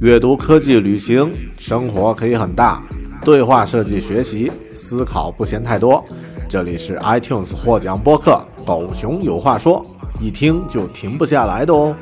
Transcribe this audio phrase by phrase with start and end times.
[0.00, 2.80] 阅读、科技、旅行，生活可以很大；
[3.24, 6.04] 对话设计、学习，思考不嫌太多。
[6.48, 9.84] 这里是 iTunes 获奖播客《狗熊有话说》，
[10.22, 11.96] 一听就停不下来的哦。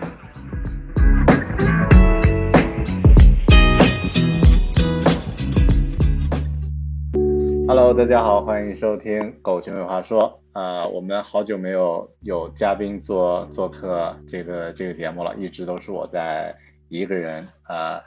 [7.66, 16.54] Hello，大家好，欢迎收听《狗熊有话说》啊、我们好久没有有嘉宾做做客这个这个节目了，一直都是我在
[16.88, 18.02] 一个人啊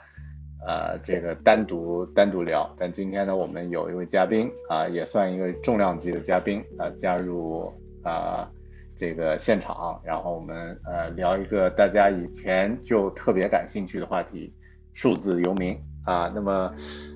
[0.66, 2.68] 呃这个单独单独聊。
[2.78, 7.72] 但今天呢，我们有一位嘉宾啊、也算一个重量级的嘉宾啊、加入
[8.02, 8.50] 啊、
[8.96, 14.52] 这个现场，然后我们呃聊一个大家以前就特别感兴趣的话题——
[14.92, 16.30] 数字游民啊。
[16.34, 16.70] 那么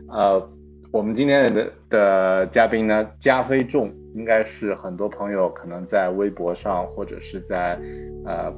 [0.09, 0.51] 呃。
[0.93, 7.77] 我们今天的的嘉宾呢，加菲众，应该是很多朋友可能在微博上或者是在
[8.25, 8.55] 呃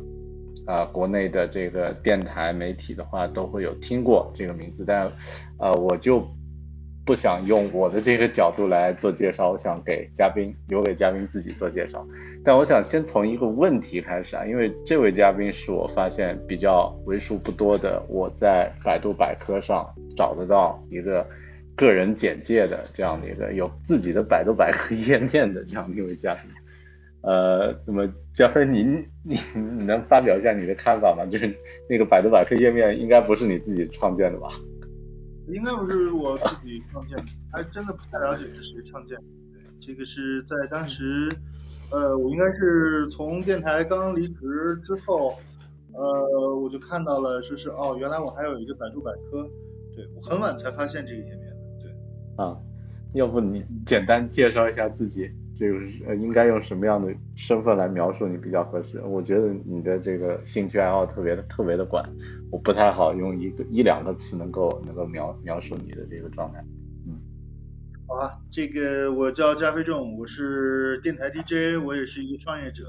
[0.66, 5.10] 呃国内的这个电台媒体的话，都会有听过这个名字，但
[5.58, 6.26] 呃我就
[7.04, 12.06] 不想用我的这个角度来做介绍，我想给嘉宾留给嘉宾自己做介绍。
[12.44, 19.86] 但我想先从一个问题开始啊，因为这位嘉宾是我发现比较为数不多的，我在百度百科上
[20.16, 21.26] 找得到一个。
[21.78, 26.50] 个人简介的这样的一个有自己的百度百科页面的这样的一位嘉宾，
[27.26, 29.36] 呃，那么加菲，您你
[29.76, 31.26] 你能发表一下你的看法吗？
[31.26, 31.52] 就是
[31.90, 34.48] 那个百度百科页面应该不是你自己创建的吧？
[35.48, 39.24] 应该不是我自己创建的，还真的不太了解是谁创建的。
[39.52, 41.28] 对，这个是在当时，
[41.90, 45.34] 呃，我应该是从电台刚离职之后，
[45.94, 49.48] 呃，我就看到了，说是哦，原来我还有一个百度百科，
[49.94, 51.52] 对我很晚才发现这个页面。
[51.80, 51.90] 对
[52.36, 52.56] 啊，
[53.14, 59.00] 要不你简单介绍一下自己，这个是应该用什么样的身份来描述你比较合适？
[59.00, 62.04] 我觉得你的这个兴趣爱好特别的特别的广，
[62.50, 66.62] 我不太好用一个一两个词能够能够描描述你的这个状态。
[67.06, 67.18] 嗯，
[68.06, 72.84] 好啊，这个我叫加菲仲，我是电台 DJ，我也是一个创业者。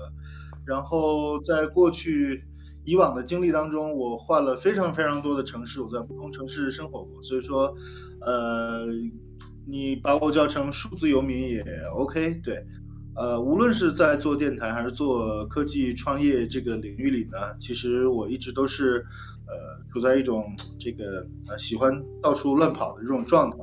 [0.66, 2.44] 然后在过去
[2.84, 7.74] 以往的经历当中，我换了非常非常多的城市，我在不同城市生活过，所以说，
[8.20, 8.86] 呃。
[9.70, 11.62] 你把我叫成数字游民也
[11.94, 12.66] OK，对，
[13.16, 19.06] 呃，无论是在做电台还是做科技创业这个领域里呢，其实我一直都是，
[19.46, 23.58] 呃，处在一种这个呃喜欢到处乱跑的这种状态。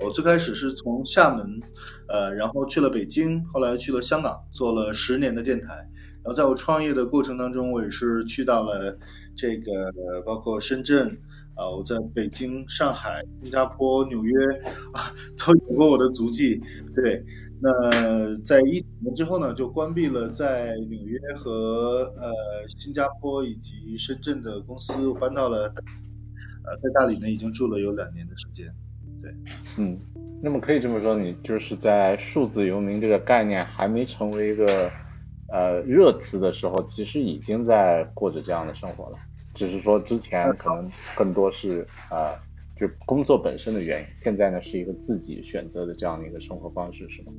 [0.00, 1.60] 我最开始是从厦门，
[2.08, 5.74] 呃，然后去了北京，后来去了香港，做了十年的电台。
[6.22, 8.98] 然后在我创业的过程当中，我也是去到了
[9.36, 9.92] 这个
[10.24, 11.14] 包括深圳。
[11.54, 14.32] 啊，我在北京、上海、新加坡、纽约
[14.92, 16.60] 啊，都有过我的足迹。
[16.94, 17.24] 对，
[17.60, 22.32] 那在一九年之后呢，就关闭了在纽约和呃
[22.78, 25.72] 新加坡以及深圳的公司，搬到了
[26.64, 28.66] 呃在大理呢，已经住了有两年的时间。
[29.22, 29.32] 对，
[29.78, 29.96] 嗯，
[30.42, 34.90] 那么可以这么说，你就是在数字游民这个概念还没成为一个
[35.52, 39.16] 呃热词的时候，其实已经在过着这样的生活了。
[39.54, 42.34] 只是说之前可能更多是啊，
[42.76, 47.32] 就工作本身的原因，现在呢是一个自己选择的这样的一个生活方式，是吗？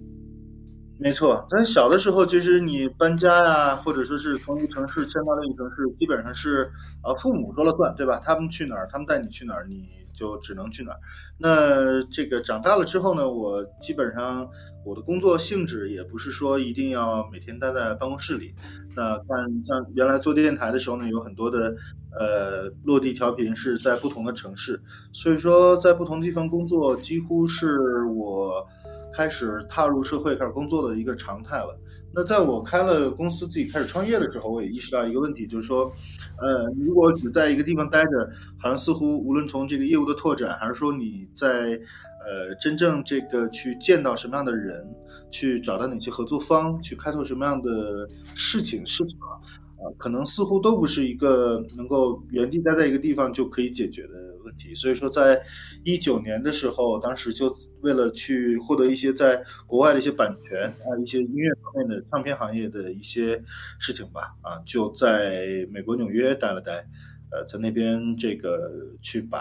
[0.98, 6.72] 没错，但是小的时候，其实你搬家呀，或者说是从一个城市迁到另一个城市，基本上是
[7.04, 8.18] 呃父母说了算，对吧？
[8.24, 11.00] 他们去哪儿，他们带你去哪儿，你就只能去哪儿。
[11.38, 14.50] 那这个长大了之后呢，我基本上
[14.86, 18.54] 我的工作性质也不是说一定要每天待在办公室里。
[18.96, 19.28] 那看
[19.62, 21.76] 像原来做电台的时候呢，有很多的
[22.18, 24.82] 呃落地调频是在不同的城市，
[25.14, 28.66] 所以说在不同地方工作几乎是我。
[29.14, 31.80] 开始踏入社会、开始工作的一个常态了。
[32.16, 35.92] 那在我开了公司、自己开始创业的时候，我也意识到一个问题，就是说，
[36.40, 41.78] 呃，如果只在一个地方待着，好像似乎无论从这个业务的拓展，还是说你在
[42.26, 44.88] 呃真正这个去见到什么样的人，
[45.30, 49.36] 去找到哪些合作方，去开拓什么样的事情、事情啊，
[49.84, 54.35] 啊，可能似乎都不是一个能够原地待在一个地方就可以解决的。
[54.56, 55.42] 问题，所以说，在
[55.84, 63.42] 一九年的时候，当时就为了去获得一些在国外的一些版权啊，一些音乐方面的唱片行业的一些
[63.80, 66.86] 事情吧，啊，就在美国纽约待了待，
[67.32, 68.72] 呃，在那边这个
[69.02, 69.40] 去把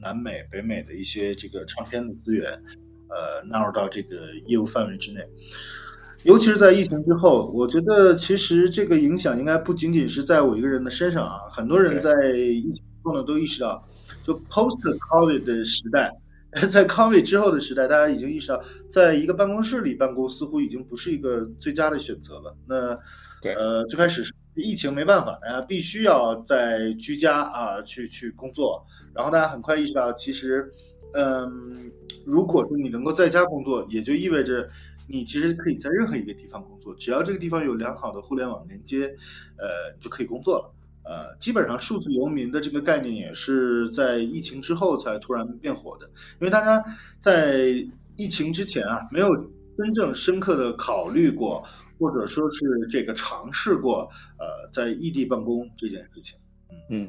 [0.00, 2.52] 南美、北美的一些这个唱片的资源，
[3.08, 5.20] 呃，纳入到这个业务范围之内。
[6.24, 13.82] 尤其是在疫情之后，我觉得其实这个影响应该不仅仅是在我一个人的身上啊，很多人在疫情后呢都意识到。
[14.22, 16.12] 就 post COVID 的时代，
[16.68, 18.60] 在 COVID 之后的时代，大家已经意识到，
[18.90, 22.56] 在一个办公室里办公似乎已经不是一个最佳的选择了。
[22.66, 22.94] 那，
[23.40, 28.84] 对，呃，最开始是疫情没办法，大家必须要在居家啊去去工作。
[29.14, 30.68] 然后大家很快意识到，其实，
[31.14, 31.48] 嗯，
[32.24, 34.68] 如果说你能够在家工作，也就意味着
[35.08, 39.06] 你其实可以在任何一个地方工作，只要这个地方有良好的互联网连接，
[39.56, 40.72] 呃，就可以工作了。
[41.08, 46.06] 呃，基本上数字游民的这个概念也是在疫情之后才突然变火的，
[46.40, 46.84] 因为大家
[47.20, 47.66] 在
[48.16, 51.64] 疫情之前啊，没有真正深刻的考虑过，
[51.98, 56.36] 或者说是这个尝试过，呃，在异地办公这件事情。
[56.90, 57.08] 嗯，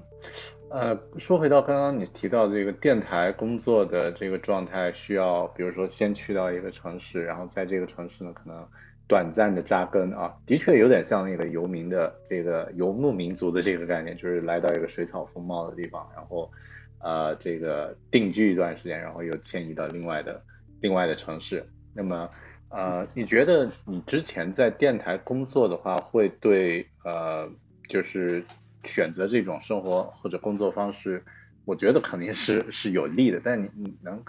[0.70, 8.68] 呃，说回到刚刚你提到这个电台工作的这个状态，需要比如说先去到一个城市，然后在这个城市呢，可能。
[9.07, 16.51] 短暂的扎根啊，的确有点像那个游民的这个游牧民族的这个概念，就是来到一个水草丰茂的地方，然后
[17.00, 20.44] 呃这个定居一段时间，然后又迁移到另外的
[20.81, 21.65] 另外的城市。
[21.94, 22.30] 那么
[22.69, 27.50] 呃，你觉得你之前在电台工作的话，会对呃
[27.88, 28.44] 就是
[28.83, 31.24] 选择这种生活或者工作方式，
[31.63, 34.24] 我觉得肯定是是有利的，但你你能。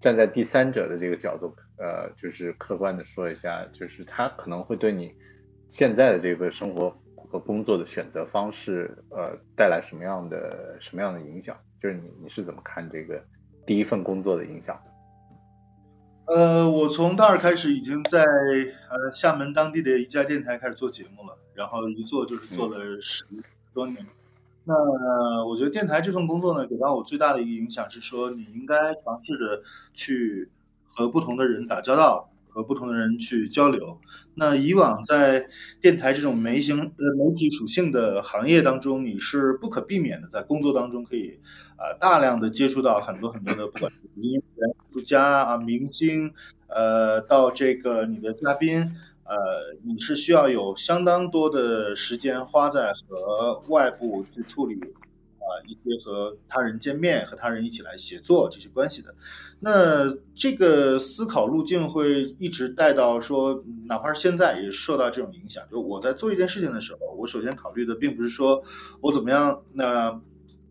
[0.00, 5.12] 站在第三者的这个角度，呃，就是客观的说一下，就是它可能会对你
[5.68, 11.56] 现在的这个生活和工作的选择方式，呃，带来什么样的什么样的影响？
[11.82, 13.22] 就是你你是怎么看这个
[13.66, 14.80] 第一份工作的影响？
[16.26, 23.24] 呃，我从大二开始已经在呃厦门当地的一家电台开始做节目了，然后一做就是做了十
[23.74, 23.96] 多年。
[24.64, 29.62] 那我觉得电台这份工作呢，给到我最大的一个影响是说，你应该尝试着
[29.92, 30.48] 去
[30.94, 33.98] 和不同的人打交道，和不同的人去交流。
[34.34, 35.46] 那以往在
[35.80, 41.38] 电台这种媒型呃媒体属性的行业当中，你是不可避免的在工作当中可以
[41.76, 46.32] 啊大量的接触到很多很多的不管是音乐人、艺术家啊、明星，
[46.68, 48.86] 呃，到这个你的嘉宾。
[49.26, 49.34] 呃，
[49.82, 54.78] 你是需要有相当多的时间花在和外部去处理
[55.44, 59.14] 啊一些和他人见面、和他人一起来协作这些关系的。
[59.60, 65.62] 那这个思考路径会一直带到说，哪怕是现在也受到这种影响。
[65.70, 68.62] 就我在做一件事情的时候，我首先考虑的并不是说
[69.00, 70.20] 我怎么样，那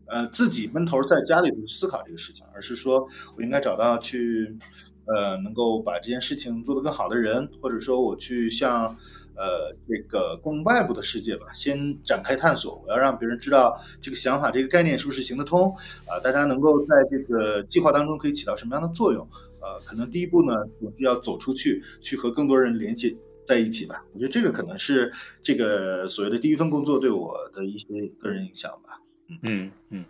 [0.08, 4.58] 呃自己闷头在家里去思考这个事情，而是说我应该找到去。
[5.06, 8.88] 呃，能够把这件事情做得更好的人，或者说我去向
[9.36, 12.82] 呃这个供外部的世界吧，先展开探索。
[12.86, 15.70] 我要让别人知道这个想法、这个概念是不是行得通
[16.06, 16.20] 啊？
[16.24, 19.28] 大家能够在这个计划当中可以起到什么样的作用？
[19.62, 23.14] 呃，可能第一步呢，总是要走出去，去和更多人连接
[23.48, 24.04] 在一起吧。
[24.14, 27.88] 我觉得这个可能是这个所谓的第一份工作对我的一些
[28.22, 29.00] 个人影响吧。
[29.44, 30.06] 嗯嗯。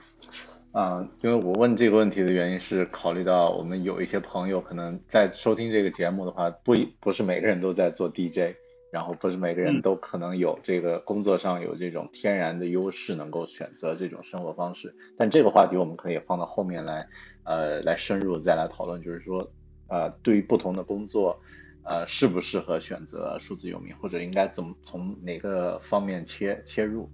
[0.72, 8.56] 啊，因为我问这个问题的原因是考虑到我们有一些朋友可能在收听这个节目的话，不一不是每个人都在做 DJ，
[8.94, 14.96] 然后不是每个人都可能有这个工作上有这种天然的优势能够选择这种生活方式。
[15.18, 17.08] 但这个话题我们可以放到后面来，
[17.44, 19.52] 呃，来深入再来讨论，就是说，
[19.88, 21.42] 呃，对于不同的工作。
[21.86, 27.10] 呃，适不适合选择数字游民，或者应该怎么从哪个方面切切入？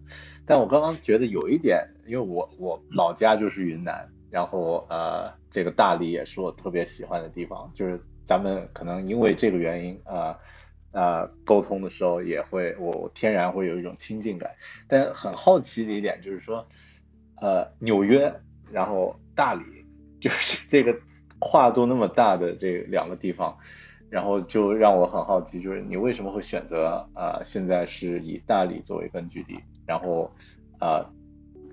[0.46, 10.38] 但我刚刚觉得有一点，因为我我老家就是云南，然后呃，这个大理也是我特别喜欢的地方，就是咱们可能因为这个原因啊
[10.92, 14.52] 啊，沟通的时候也会我天然会有一种亲近感。
[14.88, 16.68] 但很好奇的一点就是说，
[17.42, 18.34] 呃，纽约，
[18.72, 19.64] 然后大理，
[20.20, 21.00] 就是这个
[21.40, 23.58] 跨度那么大的这两个地方。
[24.12, 27.44] 然后就让我很好奇，就是你为什么会选择啊？
[27.44, 30.34] 现在是以大理作为根据地，然后
[30.80, 31.06] 啊，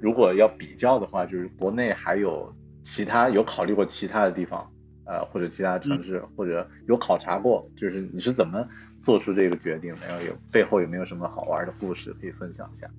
[0.03, 4.71] 如果要比较的话，就是国内还有其他有考虑过其他的地方，
[5.07, 8.67] 呃，或者其他城市，或者有考察过，就是你是怎么
[9.01, 10.07] 做出这个决定的？
[10.09, 12.91] 然后有背后有没有什么好玩的故事可以分享一下？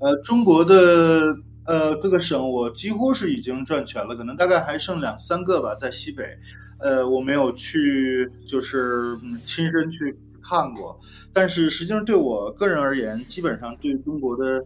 [0.00, 6.24] 呃，中国的呃各个省我几乎是已经转全了，可能大概还剩两三个吧，在西北。
[6.82, 10.98] 呃，我没有去，就是亲身去看过，
[11.30, 14.64] 但是实际上对我个人而言，基本上对中国的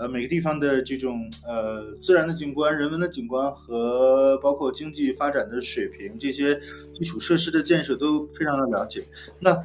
[0.00, 6.58] 呃每个地方的这种呃自然的景观、人文的景观和包括经济发展的水平这些
[6.90, 9.04] 基础设施的建设都非常的了解。
[9.40, 9.56] 那。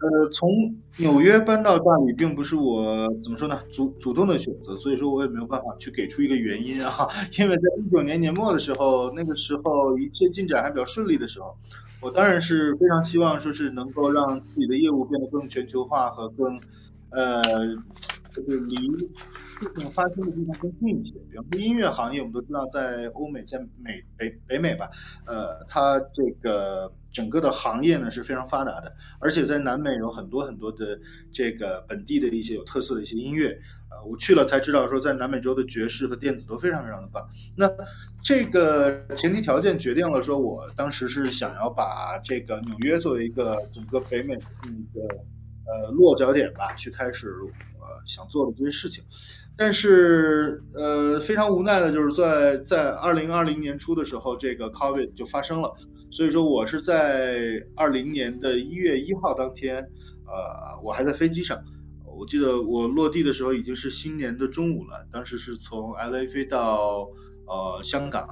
[0.00, 0.50] 呃，从
[0.98, 6.90] 纽约搬到大理，并不是我怎么说呢，主主动的选择，所以说我也没有办法去给出一个原因啊。
[7.38, 11.56] 因为在一九年年末的时候，那个时候一切进展还比较顺利的时候，
[12.02, 16.60] 我当然是非常希望说是能够让自己的业务变得更全球化和更，
[17.10, 17.40] 呃，
[18.34, 18.76] 就是离
[19.54, 21.14] 事情发生的地方更近一些。
[21.30, 24.90] 比方说音乐行业，我们都知道，在欧美，在美北北美吧，
[25.26, 30.98] 呃，它这个整个的行业呢是非常发达的，而且在南美有很多很多的
[31.32, 33.58] 这个本地的一些有特色的一些音乐。
[33.90, 37.24] 呃，我去了才知道，说在南美洲的爵士和电子都非常非常的棒。
[37.56, 37.70] 那
[38.22, 45.00] 这个前提条件决定了，说我当时是想要把这个纽约作为一个整个北美的一个
[45.66, 47.28] 呃落脚点吧，去开始
[47.78, 49.04] 呃想做的这些事情。
[49.56, 55.72] 但是呃非常无奈的就是在在二零二零年初的时候，这个 COVID 就发生了。
[56.10, 59.76] 所以说我是在二零年的一月一号当天，
[60.26, 61.58] 呃，我还在飞机上。
[62.16, 67.08] 我记得我落地的时候已经是新年的中午了，当时是从 LA 飞到
[67.46, 68.28] 呃香港。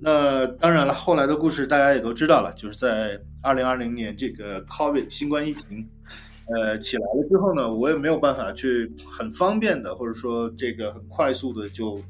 [0.00, 5.88] 那当然了，后来的故事大家也都知道了，就是在二零二零年这个 COVID 新冠疫情
[6.48, 12.00] 呃起来了之后呢，我也没有办法去很方便的或者说这个很快速的就。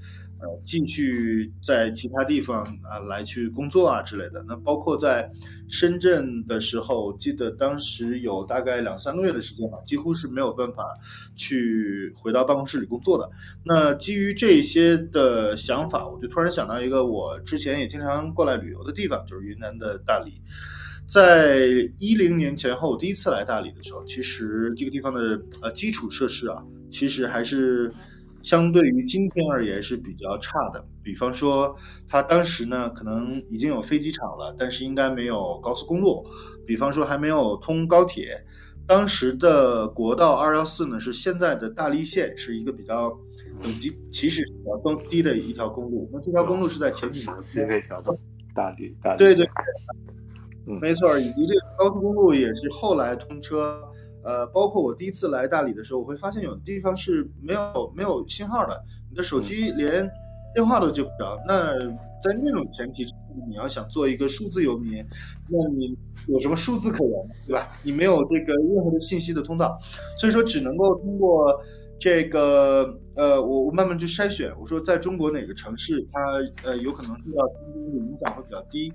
[0.45, 4.45] 呃，继续在其他地方啊来去工作啊之类的。
[4.49, 5.31] 那包括在
[5.69, 10.83] 深圳的时候，记得当时有大概两三个月的时间吧，几乎是没有办法
[11.37, 13.31] 去回到办公室里工作的。
[13.65, 20.43] 那基于这些的想法，我就突然想到一个我之前也经常过来旅游的地方，就是云南的大理。
[21.13, 21.67] 在
[21.99, 27.93] 一零年前后，第一次来大理的时候，其实这个地方的呃基础设施啊，其实还是。
[28.43, 31.77] 相对于今天而言是比较差的，比方说，
[32.09, 36.27] 它当时呢可能已经有飞机场了，但是应该没有高速公路，
[36.67, 38.45] 比方说还没有通高铁。
[38.85, 43.17] 当时的国道二幺四呢是现在的大荔线，是一个比较
[43.63, 46.11] 等级其实比较更低的一条公路。
[46.13, 48.03] 那这条公路是在前几年新那条
[48.53, 49.49] 大荔大荔对对，
[50.65, 53.81] 没错，以及这个高速公路也是后来通车。
[54.25, 60.09] 呃，包括我第一次来大理的时候，我会发现有的地方是没有没有信号的，你的手机连
[60.55, 61.37] 电话都接不着。
[61.45, 61.77] 那
[62.23, 63.05] 在那种前提，
[63.49, 65.05] 你要想做一个数字游民，
[65.49, 67.13] 那你有什么数字可言，
[67.49, 67.67] 对吧？
[67.83, 69.77] 你没有这个任何的信息的通道，
[70.17, 71.61] 所以说只能够通过
[71.99, 74.55] 这个呃，我我慢慢去筛选。
[74.61, 76.21] 我说在中国哪个城市，它
[76.63, 78.93] 呃有可能受到天气的影响会比较低。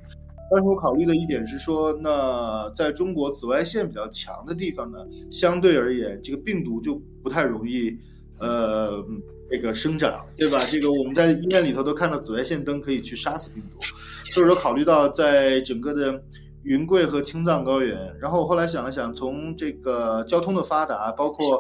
[0.50, 5.00] 但是我考虑的一点是说，那在中国紫外线比较强的地方呢，
[5.30, 7.98] 相对而言，这个病毒就不太容易，
[8.40, 9.04] 呃，
[9.50, 10.64] 这个生长，对吧？
[10.72, 13.78] 这个我们在医院里头都看到紫外线灯可以去杀死病毒。
[14.32, 16.24] 所以说，考虑到在整个的
[16.64, 21.60] 云贵和青藏高原，然后我后来想了想，从这个交通的发达，包括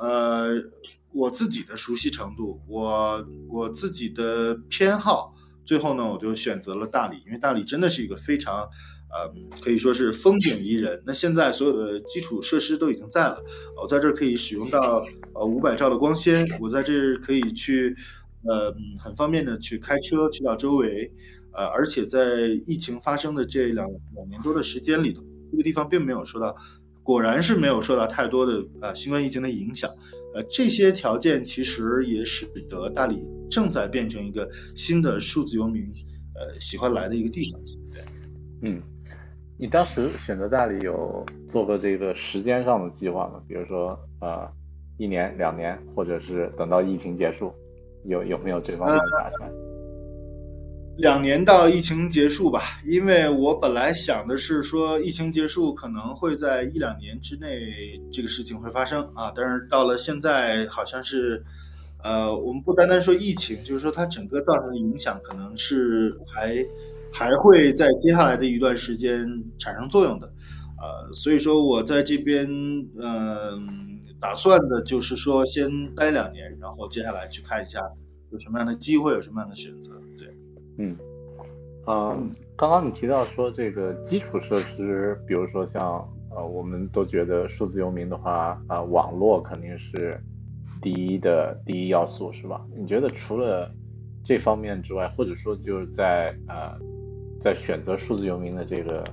[0.00, 0.52] 呃
[1.12, 5.34] 我自己的熟悉程度，我我自己的偏好。
[5.64, 8.68] 最后呢，我就选择了大理，因为大理真的是一个非常，
[9.12, 11.02] 呃，可以说是风景宜人。
[11.06, 13.42] 那现在所有的基础设施都已经在了，
[13.80, 15.04] 我在这儿可以使用到
[15.34, 17.94] 呃五百兆的光纤，我在这儿可以去，
[18.44, 21.10] 呃，很方便的去开车去到周围，
[21.52, 26.54] 呃，而且在疫情发生的这两两年多的时间里头，这个地方并没有受到，
[27.02, 29.90] 果然是没有受到太多的呃新冠疫情的影响。
[30.34, 35.84] 呃，这些条件其实也使得大理正在变成一个新的数字游民，
[36.34, 37.60] 呃，喜欢来的一个地方。
[37.92, 38.02] 对，
[38.62, 38.82] 嗯，
[39.58, 43.42] 你当时选择大理有做过这个时间上的计划吗？
[43.46, 44.48] 比如说，呃，
[44.96, 47.52] 一年、两年，或者是等到疫情结束，
[48.04, 49.52] 有有没有这方面的打算？
[50.98, 57.60] 两年到疫情结束吧，因为我本来想的是说疫情结束可能会在一两年之内
[58.12, 61.42] 这个事情会发生啊，但是到了现在好像是，
[62.02, 66.56] 呃，我们不单单说疫情，就是说它整个造成的影响可能是还
[67.12, 69.26] 还会在接下来的一段时间
[69.58, 70.26] 产生作用的，
[70.80, 72.48] 呃，所以说我在这边
[72.98, 77.80] 嗯打算的就是说先待两年，然后接下来去看一下
[78.30, 79.92] 有什么样的机会，有什么样的选择。
[80.18, 80.28] 对
[80.78, 80.96] 嗯，
[81.84, 82.16] 啊，
[82.56, 90.18] 刚刚你提到说这个基础设施，比如说像呃，我们都觉得数字游民的话，啊，网络肯定是
[90.82, 92.60] 第一的第一要素，是吧？
[92.76, 93.72] 你觉得除了
[94.22, 96.76] 这方面之外，或者说就是在呃，
[97.40, 99.04] 在选择数字游民的这个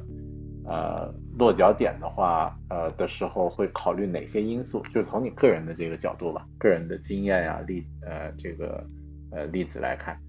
[0.65, 4.81] 呃落脚点的话，呃的时候会考虑哪些因素？
[4.83, 8.83] 就是从你个人的这个角度吧，个人的经验呀例呃这个
[9.31, 10.19] 呃例子来看。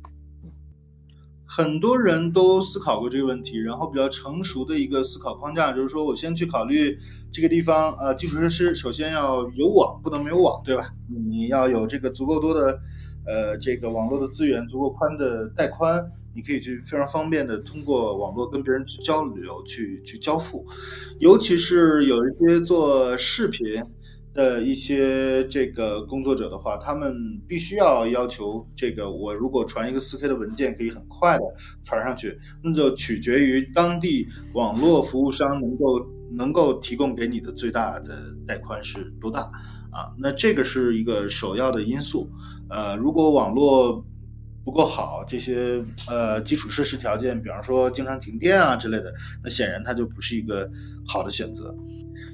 [1.53, 6.97] 很多人都思考过这个问题，然后比较成熟的一个思考框架就是说，我先去考虑
[7.33, 10.93] 这个地方，呃，基础设施首先要有网，不能没有网，对吧？
[11.29, 12.79] 你要有这个足够多的，
[13.27, 20.65] 呃，这个网络的资源，足够宽的带宽，你可以去非常方便的通过网络跟别人去交流、去去交付。
[21.19, 23.83] 尤其是有一些做视频，
[24.33, 31.45] 的一些这个工作者的话，他们必须要要求这个，我如果传一个四 K 的文件，可以很快的
[31.83, 39.41] 传上去，那就取决于当地网络服务商能够能够提供给你的最大的带宽是多大
[39.91, 40.15] 啊？
[40.19, 42.31] 那这个是一个首要的因素。
[42.69, 44.05] 呃，如果网络
[44.63, 50.71] 不够好，这些呃基础设施条件，比方说经常停电啊之类的，那显然它就不是一个
[51.05, 51.75] 好的选择。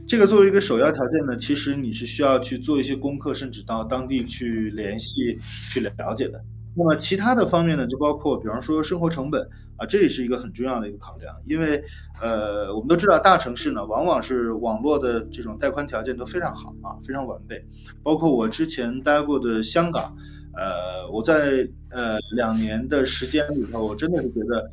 [0.07, 5.37] 这个作为一个首要条件呢，其实你是需要去做一些功课，甚至到当地去联系、
[5.69, 6.41] 去了解的。
[6.77, 9.43] 那么其他的方面呢，就包括比方说生活成本
[9.77, 11.35] 啊，这也是一个很重要的一个考量。
[11.45, 11.83] 因为
[12.23, 17.65] 呃，我们都知道大城市呢，往往是网络的这种带宽条件都非常好啊，非常完备。
[18.03, 20.17] 包括我之前待过的香港，
[20.55, 24.71] 呃，我在呃两年的时间里头，我真的是觉得。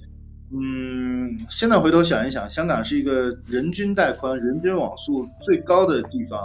[0.56, 6.40] 嗯，现在回头想一想，香港是一个人均带宽、人均网速最高的地方，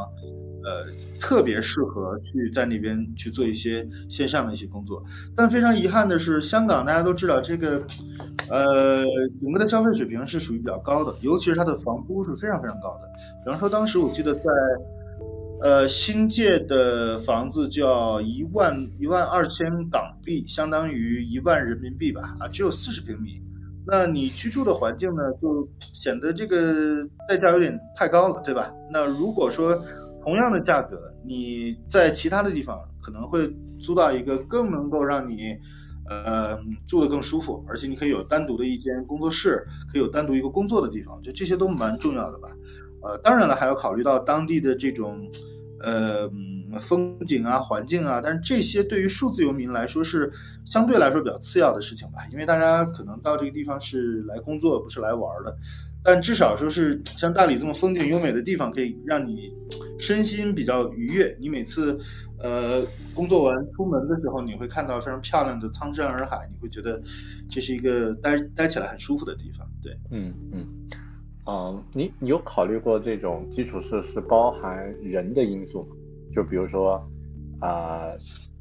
[0.64, 0.86] 呃，
[1.20, 5.04] 特别适合去在那边去做一些线上的一些工作。
[5.36, 7.84] 但非常遗憾的是，香港大家都知道，这个
[8.48, 9.04] 呃，
[9.38, 13.08] 整个的消费水平是属于比较高的，尤其是它的房租是非常非常高的。
[13.44, 14.50] 比方说，当时我记得在
[15.60, 23.42] 呃新界的房子就要一万一万二千港币，相当于一万人民币吧，啊，只有四十平米。
[23.90, 28.70] 那你居住的环境呢，就显得这个代价有点太高了，对吧？
[28.92, 29.74] 那如果说
[30.22, 35.56] 同样的价格，你在其他的地方可能会租到一个更能够让你，
[36.06, 42.48] 呃，住得更舒服，而且你可以有单独的一间工作室，可以有单独一个工作的地方，就这些都蛮重要的吧。
[43.02, 45.18] 呃，当然了，还要考虑到当地的这种，
[45.82, 46.30] 呃。
[46.80, 50.30] 风景啊，环境啊，但是这些对于数字游民来说是
[50.64, 55.56] 相对来说比较次要的事情吧，因为大家可能到这个地方是来工作，不是来玩的。
[56.00, 59.52] 但至少说是像大理这么风景优美的地方，可以让你
[59.98, 61.36] 身心比较愉悦。
[61.40, 61.98] 你每次
[62.38, 62.82] 呃
[63.12, 67.02] 工作完出门的时候，你会看到非常漂亮的苍山洱海，你会觉得
[67.50, 69.68] 这是一个待待起来很舒服的地方。
[69.82, 70.66] 对，嗯嗯，
[71.44, 75.96] 啊，你你有考虑过这种基础设施包含人的因素吗？
[76.32, 77.02] 就比如说，
[77.60, 78.12] 啊，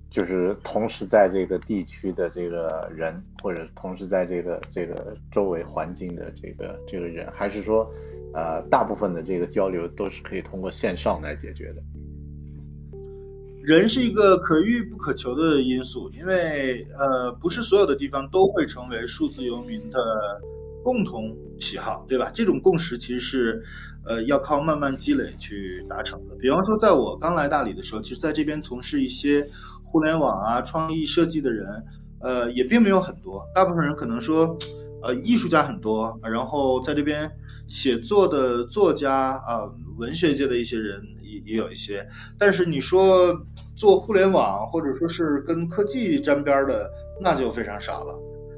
[0.10, 7.90] 就是同时在这个地区的这个人，或者同时在这个这个周围环境的这个这个人，还是说，
[8.34, 11.82] 呃，大部分的这个交流都是可以通过线上来解决的。
[13.64, 20.00] 人是一个可遇不可求的因素，因为呃，不是所有的地方都会成为数字游民的。
[20.84, 22.32] 共同喜好，对吧？
[22.34, 23.64] 这种共识其实是，
[24.06, 26.36] 呃，要靠慢慢积累去达成的。
[26.36, 29.48] 比方说，在我刚来大理的时候，其实在这边从事一些
[29.84, 31.84] 互联网啊、创意设计的人，
[32.20, 33.46] 呃，也并没有很多。
[33.54, 34.58] 大部分人可能说，
[35.02, 37.30] 呃，艺术家很多，然后在这边
[37.68, 42.08] 写作的作家啊，文学界的一些人也也有一些。
[42.38, 43.36] 但是你说
[43.76, 46.90] 做互联网或者说是跟科技沾边的，
[47.22, 48.18] 那就非常少了。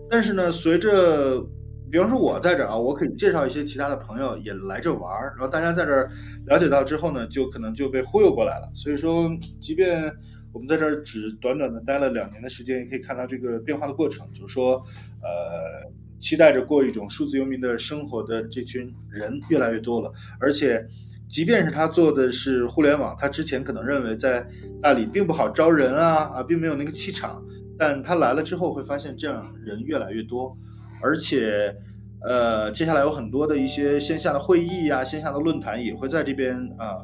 [0.10, 1.44] 但是呢，随着
[1.92, 6.10] 比方说，我在这儿啊，我可以介绍一些其他的朋友也来这玩儿，然后大家在这儿
[6.46, 8.70] 了解到之后呢，就可能就被忽悠过来了。
[8.74, 10.12] 所以说，即便
[10.52, 14.28] 我们在这儿只短短的待了两年的时间，也可以看到这个变化的过程。
[14.34, 14.76] 就是说，
[15.22, 20.12] 呃，期待着过一种数字游民的生活的这群人越来越多了。
[20.40, 20.86] 而且，
[21.28, 24.48] 即便是他做的是互联网，他之前可能认为在
[24.82, 27.44] 大理并不好招人啊啊，并没有那个气场，
[27.78, 30.56] 但他来了之后会发现这样人越来越多。
[31.02, 31.76] 而且，
[32.22, 36.98] 呃，接下来有很多的一些线下的会议呀、线下的论坛也会在这边啊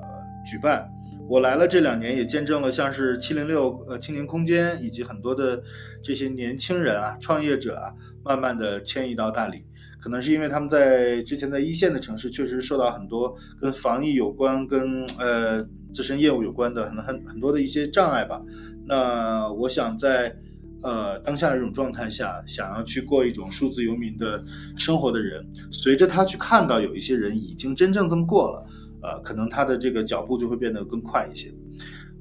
[0.46, 0.90] 举办。
[1.28, 5.64] 我来了这两年，也见证了像是七零六呃青年空间以及很多的
[6.04, 9.66] 这些年轻人啊、创业者啊，慢慢的迁移到大理。
[10.00, 18.42] 可能是因为他们在之前在一线的城市确实受到很多跟防疫有关、跟呃自身业务有关的很很很多的一些障碍吧。
[18.86, 20.36] 那我想在。
[20.84, 24.44] 呃，当下这种状态下，想要去过一种数字游民的
[24.76, 28.66] 生活的人，随着他去看到有一些人已经真正这么过了，
[29.02, 31.54] 呃，可能他的这个脚步就会变得更快一些。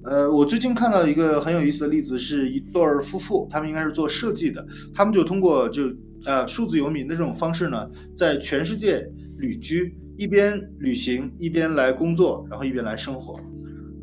[0.04, 5.84] 呃，我最近看到一个很有意思的例子，是一对儿夫妇，他们应该是做设计的，他们就通过就
[6.26, 13.40] 呃数字游民的这种方式呢，在全世界旅居，一边旅行一边来工作，然后一边来生活。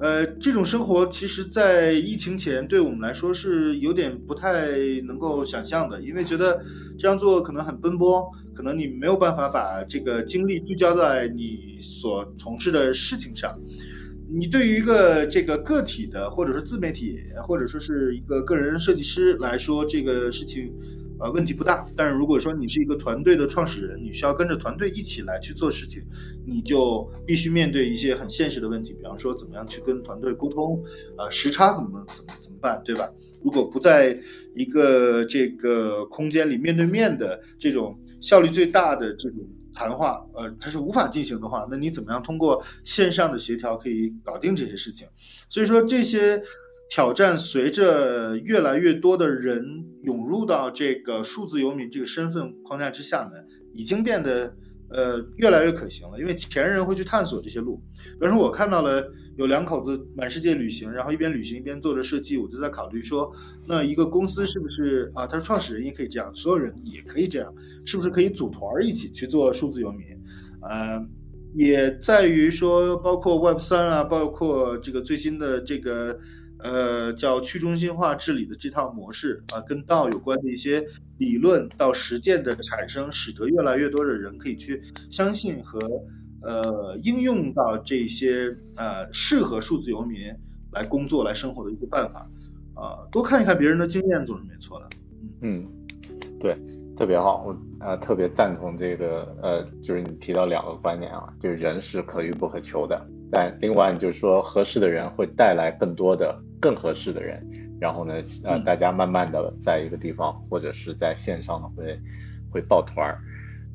[0.01, 4.67] 呃，这种生活其实，在疫情前对我们来说是有点不太
[5.05, 6.59] 能够想象的，因为觉得
[6.97, 13.55] 这样做可能很奔波，可能你没有办法把这个精力聚焦在你所从事的事情上。
[14.27, 20.73] 你对于一个这个个体的，或者是自媒体，或者说是一个个人设计师来说，这个事情，
[21.21, 21.85] 呃问题不大。
[21.95, 26.03] 但是如果说你是一个团队的创始人，你需要跟着团队一起来去做事情，
[26.45, 30.83] 你就必须面对一些很现实的问题，比方说怎么样去跟团队沟通，
[31.17, 33.09] 呃时差怎么怎么怎么办，对吧？
[33.43, 34.17] 如果不在
[34.55, 39.39] 一个这个空间里面对面的这种效率最大的这种。
[39.73, 45.07] 谈话，呃，它是无法进行的话，那你怎么样通过线上的协调可以搞定这些事情？
[45.47, 46.43] 所以说这些
[46.91, 49.65] 挑战随着越来越多的人
[50.03, 53.31] 涌入到这个数字游民这个身份框架之下呢，
[53.73, 54.53] 已经变得。
[54.93, 57.81] 呃，越来越可行了，因为前人会去探索这些路。
[58.19, 59.01] 比如说，我看到了
[59.37, 63.31] 有两口子满世界旅行，然后一边旅行一边做着设计，我就在考虑说，
[63.65, 65.25] 那一个公司是不是啊？
[65.25, 67.53] 他是创始人也可以这样，所有人也可以这样，
[67.85, 70.05] 是不是可以组团一起去做数字游民？
[70.69, 71.01] 呃，
[71.55, 76.19] 也在于说，包括 Web 三啊，包括这个最新的这个。
[76.63, 80.85] 呃，叫去中心化治理的这套模式啊，跟道有关的一些
[81.17, 85.79] 理论到实践的产生，使得越来越多的人可以去相信和
[86.43, 90.19] 呃应用到这些呃适合数字游民
[90.71, 92.29] 来工作、来生活的一些办法
[92.75, 94.89] 啊，多看一看别人的经验总是没错的。
[95.41, 95.67] 嗯，
[96.39, 96.55] 对，
[96.95, 106.39] 特别好，我呃特别赞同这个呃，就是你提到两个观念啊，就是人是可遇不可求的，但另外就是说合适的人会带来更多的。
[106.61, 107.43] 更合适的人，
[107.81, 111.99] 然后呢，呃，大家慢慢的在一个地方或者是在线上呢会
[112.51, 113.17] 会抱团儿。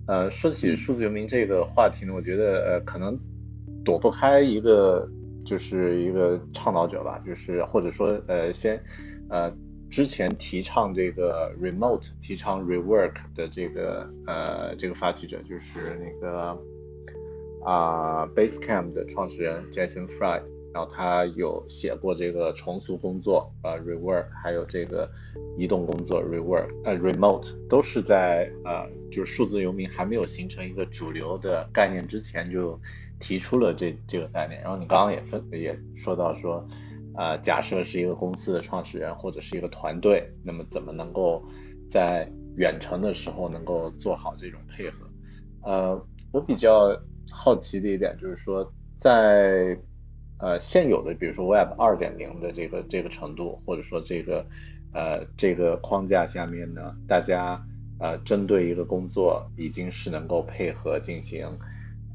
[0.07, 3.19] 呃，说起数字游民这个话题呢，我觉得呃可能
[3.85, 5.11] 躲不开一个
[5.45, 8.81] 就是一个倡导者吧，就是或者说呃先
[9.29, 9.53] 呃
[9.91, 16.57] 之前提倡这个 remote 提倡 rework 的这个呃这个发起者就是那个
[17.65, 20.56] 啊 Basecamp 的创始人 Jason Fried。
[20.77, 25.11] 然后他有写过这个重塑工作，呃，rework，还有这个
[25.57, 32.79] 移动工作，rework，呃，remote，都是在呃，就是数字游民还没有形成一个主流的概念之前就
[33.19, 34.61] 提出了这这个概念。
[34.61, 36.63] 然后你刚刚也分也说到说，
[37.15, 41.43] 呃，假设是一个公司的创始人或者是一个团队，那么怎么能够
[41.89, 45.07] 在远程的时候能够做好这种配合？
[45.63, 46.95] 呃，我比较
[47.31, 49.75] 好奇的一点就是说在
[50.39, 54.47] 呃，现有的比如说 Web 二点零的这个这个程度，或者说这个
[54.93, 57.65] 呃这个框架下面呢，大家
[57.99, 61.59] 呃针对一个工作已经是能够配合进行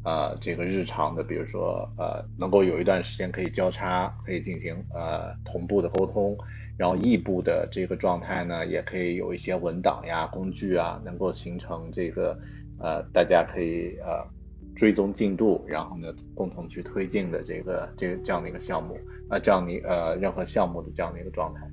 [0.04, 6.38] 呃这个日常的，比如说呃能够有一段时间可以交叉，可以进行呃同步的沟通，
[6.78, 12.38] 然后异步的这个状态呢，也可以有一些文档呀、工具啊，能够形成这个
[12.78, 14.28] 呃大家可以呃。
[14.74, 21.70] 追踪进度，然后呢，共同去推进的这个这个这样的一个项目，啊，这样的呃任何项目的这样的一个状态，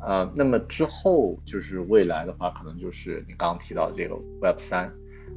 [0.00, 4.92] 呃，那么之后就是未来的话，可能就是你刚刚提到这个 Web 三，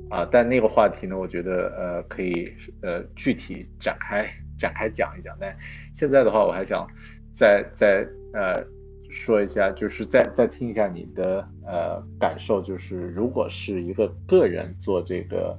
[0.09, 5.57] 啊，但那个话题呢，我觉得呃可以呃具体展开展开讲一讲，但
[5.95, 6.87] 现在的话，我还想
[7.33, 8.65] 再再呃
[9.09, 15.57] 说一下，就是再再听一下你的呃感受，就是如果是一个个人做这个。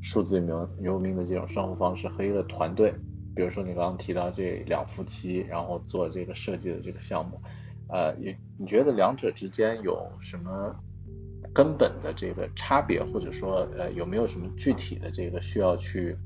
[0.00, 2.94] 数字游游民的这种生活方式和一个团队，
[3.34, 7.40] 比如说你刚刚提到这两夫妻，然后做这个设计的这个项目，
[7.88, 10.74] 呃，你你觉得两者之间有什么
[11.52, 16.16] 根本的这个差别，或者说呃有没有什么具体的这个需要去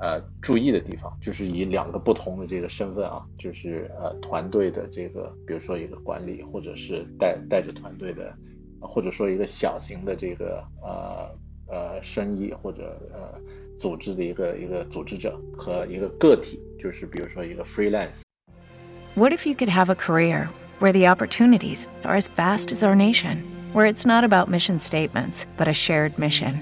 [0.00, 1.16] 呃注意的地方？
[1.20, 8.36] 就是以两个不同的这个身份啊，就是呃团队的这个，比如说一个管理，或者是带带着团队的，
[8.80, 11.45] 或者说一个小型的这个呃。
[11.67, 13.39] 呃，生意或者呃
[13.79, 20.49] 组织的一个一个组织者和一个个体，就是比如说一个 freelance。What if you could have a career
[20.79, 25.45] where the opportunities are as vast as our nation, where it's not about mission statements,
[25.57, 26.59] but a shared mission?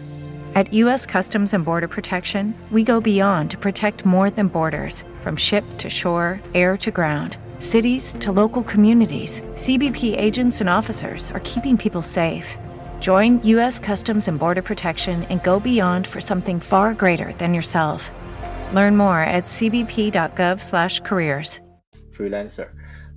[0.56, 1.06] At U.S.
[1.06, 5.89] Customs and Border Protection, we go beyond to protect more than borders, from ship to
[5.89, 9.44] shore, air to ground, cities to local communities.
[9.56, 12.58] CBP agents and officers are keeping people safe
[13.04, 13.80] Join U.S.
[13.80, 18.12] Customs and Border Protection and go beyond for something far greater than yourself.
[18.74, 21.60] Learn more at cbp.gov/careers.
[22.12, 22.68] Freelancer，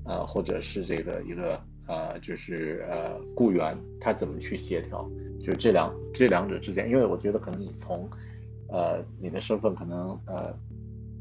[0.05, 5.05] 呃，或者是这个一个呃，就是呃雇员，他怎么去协调？
[5.41, 8.09] 就是这两这两者之间，因为我觉得可能你从
[8.69, 10.55] 呃你的身份可能呃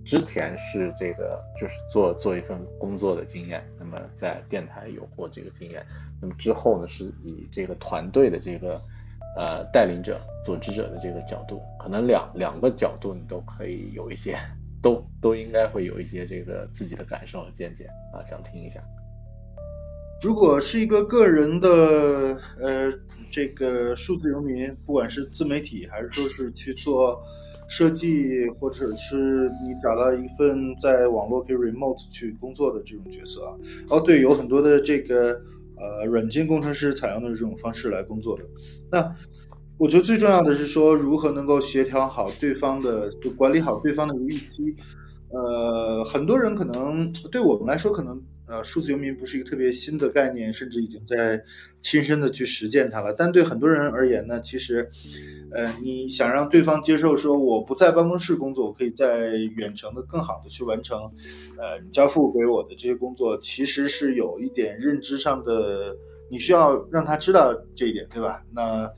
[0.07, 5.85] 之前是这个就是做做一份工作的经验，那么在电台有过这个经验，
[6.23, 8.81] 那么之后呢是以这个团队的这个
[9.37, 14.39] 呃带领者、组织者的这个角度，可能两两个角度你都可以有一些，
[14.81, 18.81] 都都应该会有一些这个自己的感受和见解啊，想听一下。
[20.23, 21.69] 如果是一个个人的
[22.61, 22.91] 呃
[23.33, 27.21] 这个数字游民，不管是自媒体还是说是去做
[27.69, 33.55] 设计，或者是你找到一份在网络可以 remote 去工作的这种角色啊，
[33.89, 35.33] 哦对，有很多的这个
[35.77, 38.45] 呃软件工程师采用的这种方式来工作的。
[38.91, 39.15] 那
[39.79, 44.77] 我觉得最重要的是说如何能够协调好对方的，就管理好对方的预期。
[45.31, 48.23] 呃，很多人可能对我们来说可能。
[48.49, 51.43] 呃，数字游民不是一个特别新的概念，甚至已经在
[51.81, 53.13] 亲身的去实践它了。
[53.13, 54.89] 但对很多人而言呢，其实，
[55.51, 60.97] 呃，你想让对方接受说我不在办公室工作，我可以在远程的更好的去完成，
[61.59, 65.97] 呃，交付给我的这些工作，其实是有一点认知上的，
[66.31, 68.45] 你需要让他知道这一点，对吧？
[68.55, 68.89] 那，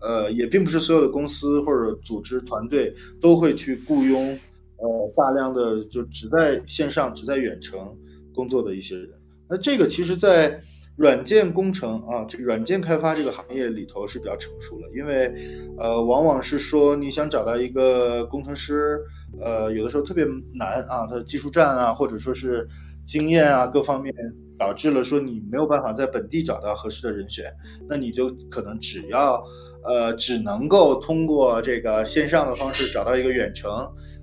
[0.00, 4.38] 呃，也并不是所有的公司或者组织团队都会去雇佣，
[4.76, 7.96] 呃，大量的就只在线上、只在远程。
[8.38, 9.10] 工作的一些人，
[9.48, 10.60] 那这个其实，在
[10.94, 15.34] 软件工程啊，这个软件开发这个行业里头是比较成熟了，因为，
[15.76, 19.00] 呃，往往是说你想找到一个工程师，
[19.40, 20.24] 呃，有的时候特别
[20.54, 22.64] 难啊，他的技术栈啊，或者说是
[23.04, 24.14] 经验啊，各方面
[24.56, 27.52] 导致了说你没有办法在本地找到合适的人选，
[27.88, 29.42] 那你就可能只要，
[29.84, 33.70] 呃，只能够通过这个线上的方式找到一个远程，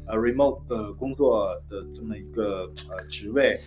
[0.08, 3.60] 呃，remote 的工作的这么一个呃职位。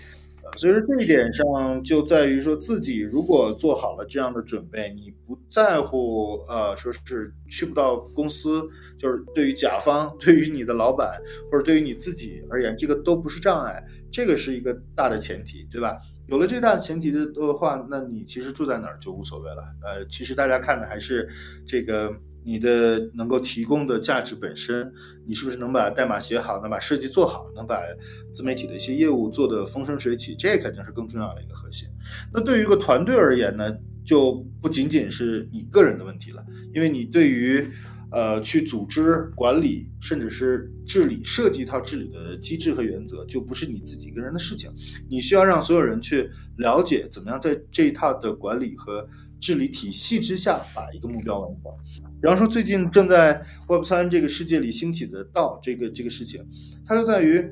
[0.56, 8.62] 所以说这一点上就在于说自己如果做好了这样的准备，你不在乎呃说是去不到公司，
[8.98, 15.96] 就是对于甲方、对于你的老板或者对于你自己而言，这个都不是障碍，这个是一个大的前提，对吧？
[16.28, 19.62] 有了这大前提的的话，那你其实住在哪儿就无所谓了。
[19.82, 21.28] 呃，其实大家看的还是
[21.66, 22.12] 这个。
[22.48, 24.90] 你的能够提供的价值本身，
[25.26, 27.78] 你是不是能把代码写好，能把设计做好，能把
[28.32, 30.34] 自媒体的一些业务做得风生水起？
[30.34, 31.86] 这肯定是更重要的一个核心。
[32.32, 33.70] 那对于一个团队而言呢，
[34.02, 34.32] 就
[34.62, 36.42] 不仅仅是你个人的问题了，
[36.74, 37.68] 因为你对于
[38.10, 44.70] 呃去组织管理，甚至是治理设计一套治理的机制和原则，就不是你自己一个人的事情。
[45.06, 49.06] 你需要让所有人去了解怎么样在这一套的管理和
[49.40, 51.64] 治理体系之下，把一个目标完成。
[52.20, 56.44] 比方说，最近正在 Web 三这个世界里兴起的道这个这个事情，
[56.84, 57.44] 它就在于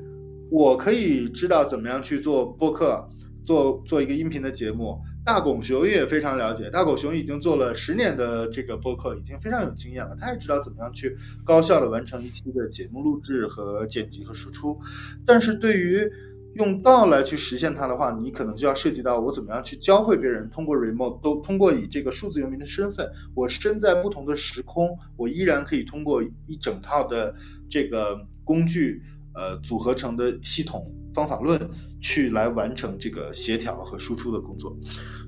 [0.51, 3.09] 我可以知道怎么样去做播客，
[3.45, 4.99] 做做一个音频的节目。
[5.25, 10.17] 大狗熊也非常了解，大狗熊已经做了十年的这个播客，已经非常有经验了。
[10.17, 14.79] 他也知道怎么样去高效的完成一期的节目录制和剪辑和输出。
[15.27, 16.09] 但是对于
[16.57, 27.35] 用道来去实现它的话，你可能就要涉及到我怎么样去教会别人，通过 remote 都通过以这个数字游民的身份，我身在不同的时空，我依然可以通过一整套的
[27.69, 29.03] 这个工具，
[29.35, 31.61] 呃，组合成的系统方法论
[32.01, 34.77] 去来完成这个协调和输出的工作。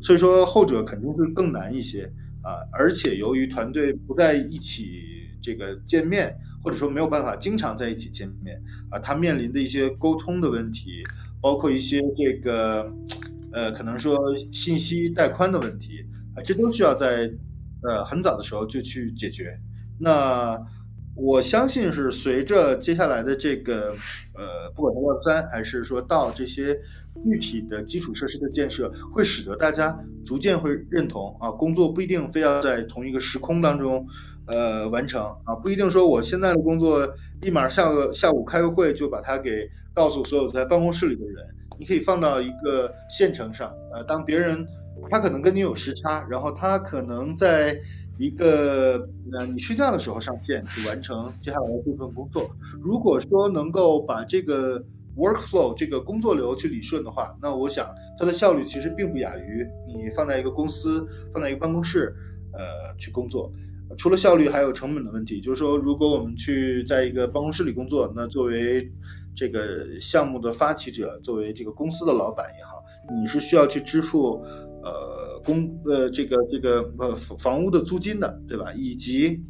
[0.02, 2.10] 所以说后者肯定是更难一些
[2.42, 5.02] 啊，而且由于团队不在一起
[5.42, 6.34] 这个见面。
[6.62, 11.02] 或者说没有办法经常在一起见面啊，他面临的一些沟通的问题，
[11.40, 12.92] 包括一些这个，
[13.52, 14.18] 呃，可能说
[14.50, 17.30] 信息带宽的问题啊，这都需要在
[17.82, 19.58] 呃很早的时候就去解决。
[20.00, 20.60] 那
[21.14, 23.94] 我相信是随着接下来的这个
[24.34, 26.78] 呃，不管是 Web 三还是说到这些
[27.24, 34.06] 具体的基础设施的建设，会使得大家逐渐会认同啊，工作不一定非要在同一个时空当中。
[34.48, 37.06] 呃，完成啊，不一定说我现在的工作
[37.42, 41.46] 立马下个下午开个会就把它给告诉所有在办公室里的人。
[41.78, 44.66] 你可以放到一个线程上，呃，当别人
[45.08, 47.78] 他可能跟你有时差，然后他可能在
[48.18, 52.50] 一个呃你睡觉的时候上线去完成接下来的部分工作。
[52.82, 54.82] 如果说能够把这个
[55.16, 62.12] workflow 这个工作流去理顺的话，那我想它的效率其实并不亚于你放在一个公司放在一个办公室
[62.54, 63.52] 呃去工作。
[63.96, 65.40] 除了效率，还有成本的问题。
[65.40, 68.90] 就是说，如果我们去在一个办公室里工作，那作为
[69.34, 72.82] 这个项目的发起者，作为这个公司的老板也好，
[73.20, 74.42] 你是需要去支付
[74.82, 78.72] 呃公呃这个这个呃房屋的租金的，对吧？
[78.74, 79.40] 以及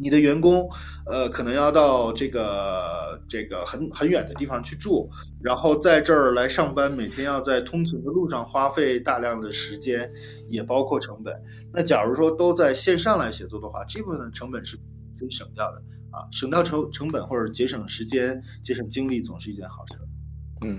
[0.00, 0.68] 你的员工，
[1.06, 5.10] 呃，可能要到这个这个很很远的地方去住，
[5.42, 10.08] 然后在这儿来上班，每天要在通勤的路上花费大量的时间，
[10.48, 11.34] 也包括成本。
[11.72, 14.76] 那假如说都在线上来写作的话，这部分的成本是
[15.18, 15.82] 可以省掉的
[16.12, 19.98] 啊，省掉成成本或者节省时间、节省精力，总是一件好事。
[20.64, 20.78] 嗯，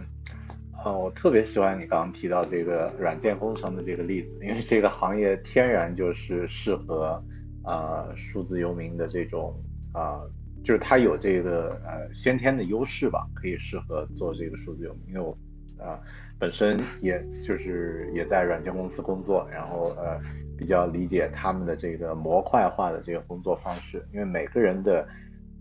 [0.82, 7.21] 啊，我特别喜欢你刚刚提到这个软件工程的这个例子，因为这个行业天然就是适合。
[7.69, 9.53] 呃，数字游民的这种
[9.93, 10.21] 啊，
[10.63, 15.10] 就是他有这个呃先天的优势吧，可以适合做这个数字游民。
[15.10, 15.38] 因为我
[15.77, 16.01] 啊，
[16.39, 20.19] 本身也就是也在软件公司工作，然后呃
[20.58, 25.08] 比较理解他们的这个模块化的这个工作方式，因为每个人的，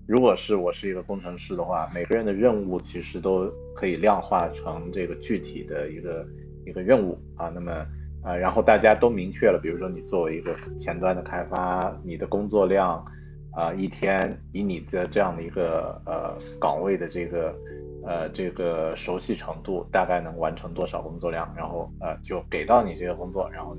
[0.07, 6.27] 如果是我是一个工程师的话，每个人的任务其实都可以量化成这个具体的一个
[6.65, 7.87] 一个任务啊，那么
[8.23, 13.05] 啊，然后大家都明确了，比如说你作为一个前端的开发，你的工作量。
[13.51, 17.59] 啊，一天以你的这样的一个呃岗位的这个
[18.05, 21.53] 呃这个熟悉程度，大概能完成多少工作量？
[21.57, 23.77] 然后呃就给到你这个工作，然后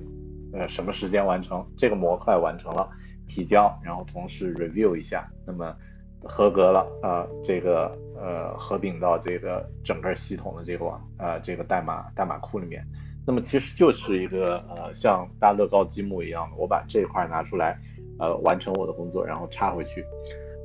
[0.52, 1.66] 呃什么时间完成？
[1.78, 2.90] 这个模块完成了，
[3.26, 5.74] 提交，然后同时 review 一下，那么
[6.24, 12.86] 合格了啊，这个呃合并到这个整个系统的这个网啊这个代码代码库里面，
[13.30, 17.80] 那么其实就是一个呃像搭乐高积木一样的，我把这块拿出来。
[18.18, 20.04] 呃，完成我的工作，然后插回去，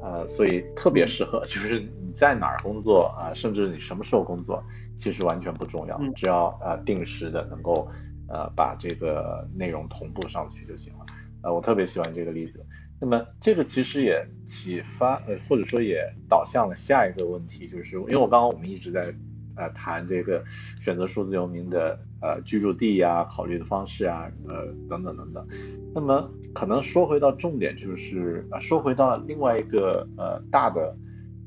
[0.03, 4.61] 呃，所以特别适合， 就是你在哪儿工作啊，甚至你什么时候工作，
[4.97, 7.87] 其实完全不重要，只要呃定时的能够
[8.29, 11.07] 呃把这个内容同步上去就行了。
[11.45, 12.67] 呃，我特别喜欢这个例子。
[12.99, 19.15] 那么这个其实也启发，呃，或者说也导向了下一个问题，就是因为我刚刚我们一直在。
[19.57, 20.43] 呃，谈这个
[20.81, 25.47] 选择数字游民的呃居住地呀，考虑的方式啊，呃等等等等。
[25.95, 30.97] 那么可能说回到重点，就是呃说回到另外一个呃大的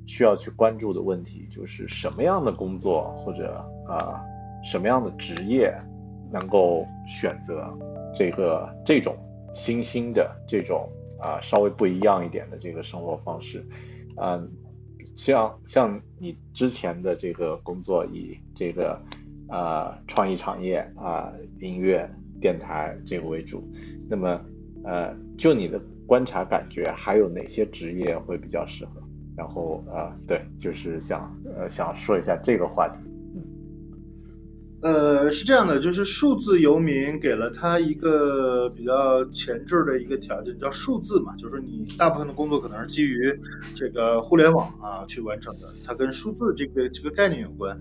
[0.05, 4.21] 需要去关注的问题，就是什么样的工作或者啊
[4.63, 5.75] 什么样的职业
[6.31, 7.67] 能够选择
[8.13, 9.17] 这个这种
[9.53, 10.87] 新兴的这种
[11.19, 13.65] 啊稍微不一样一点的这个生活方式，
[14.15, 14.47] 嗯。
[15.15, 19.01] 像像你之前的这个工作以这个
[19.47, 23.63] 啊创意产业啊音乐电台这个为主，
[24.09, 24.39] 那么
[24.83, 29.01] 呃就你的观察感觉还有哪些职业会比较适合？
[29.35, 32.99] 然后呃对，就是想呃想说一下这个话题。
[34.81, 43.33] 呃，是这样的，就是数字游民给了他一个比较前置的一个条件，叫数字嘛，就是你大部分的工作可能是基于
[43.73, 47.77] 这个互联网啊去完成的，它跟数字这个这个概念有关。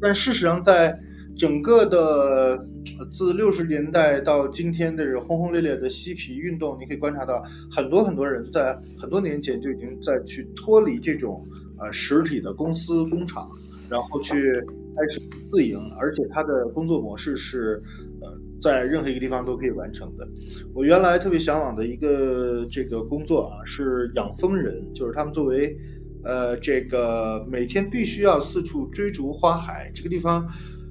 [0.00, 0.98] 但事实上，在
[1.36, 2.66] 整个的
[3.12, 11.46] 自六十年代到今天的这轰轰烈烈的嬉皮运动，你可以观察到很多很多人在很多年前就已经在去脱离这种
[11.78, 13.48] 呃实体的公司工厂，
[13.90, 14.64] 然后去。
[14.92, 17.80] 开始自营，而且他的工作模式是，
[18.20, 18.28] 呃，
[18.60, 20.26] 在任何一个地方都可以完成的。
[20.74, 25.78] 我原来特别向往的一个这个工作啊，是养蜂人，就是他们作为，
[26.24, 30.44] 呃，这个每天必须要四处追逐花海，这个地方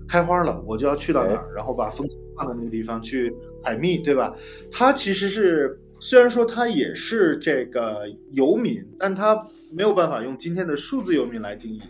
[0.07, 2.07] 开花了，我就要去到哪儿，然后把蜂
[2.37, 4.33] 放到那个地方去采蜜，对吧？
[4.71, 11.81] 他其实是虽然说他也是这个游民，但他没有办法用今天的数字游民来定义。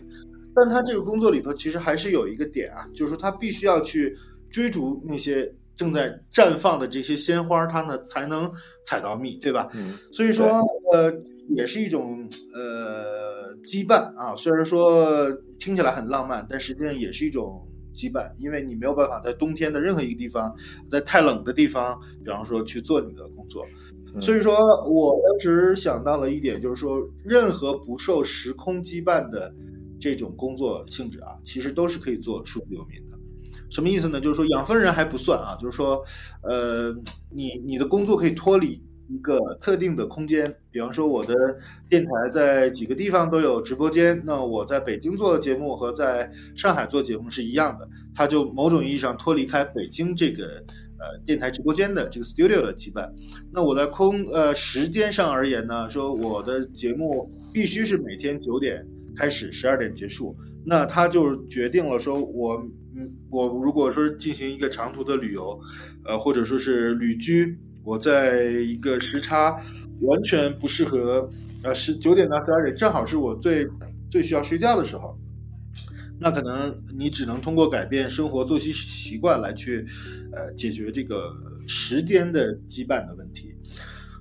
[0.54, 4.16] 但他这个工作里头其实还是有一个点啊，就是说他必须要去
[4.50, 8.50] 追逐那些正在绽放的这些鲜花，他呢才能
[8.84, 9.68] 采到蜜，对吧？
[9.74, 9.94] 嗯。
[10.12, 10.60] 所以说，
[10.92, 11.12] 呃，
[11.56, 14.34] 也是一种呃羁绊啊。
[14.36, 20.54] 虽然说听起来很浪漫，但实际上也是一种羁绊，因为你没有办法在冬天的任何一个地方，
[20.86, 23.64] 在太冷的地方，比方说去做你的工作。
[24.20, 24.58] 所以说
[24.88, 29.54] 我当时想到了一点，就是说，任何不受时空羁绊的。
[30.00, 33.18] 这种工作性质啊，其实都是可以做数字游民的。
[33.68, 34.20] 什么意思呢？
[34.20, 36.02] 就是说养蜂人还不算啊，就是说，
[36.42, 36.92] 呃，
[37.30, 40.52] 你你的工作可以脱离一个特定的空间。
[40.72, 41.34] 比方说，我的
[41.88, 50.44] 电台在几个地方都有直播间，那我在北京做的节目和在上海做节目是一样的，它就某种意义上脱离开北京这个
[50.98, 53.08] 呃电台直播间的这个 studio 的羁绊。
[53.52, 58.84] 那我在空呃时间上而言呢，说我的节目必须是每天九点。
[59.20, 62.56] 开始十二点结束，那他就决定了说，我
[62.96, 65.60] 嗯，我如果说进行一个长途的旅游，
[66.06, 67.54] 呃，或者说是旅居，
[67.84, 69.62] 我在一个时差
[70.00, 71.28] 完全不适合，
[71.62, 73.68] 呃，十九点到十二点正好是我最
[74.10, 75.14] 最需要睡觉的时候，
[76.18, 79.84] 那可能你只能通过改变生活作息习惯来去，
[80.32, 81.30] 呃，解决这个
[81.66, 83.49] 时间的羁绊的问题。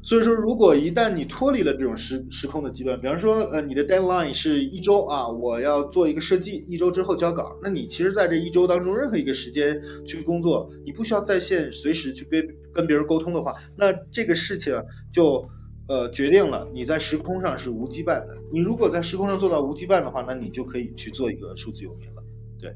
[0.02, 14.74] 所以说，如果一旦你脱离了这种时时空的羁绊，比方说，呃，你的 deadline 是一周啊，我要做一个设计，一周之后交稿，那你其实在这一周当中任何一个时间去工作，你不需要在线随时去跟跟别人沟通的话，那这个事情
[15.12, 15.46] 就
[15.90, 18.38] 呃决定了你在时空上是无羁绊的。
[18.54, 22.24] 你如果在时空上做到无羁绊的话，那你就可以去做一个数字游民了。
[22.58, 22.74] 对，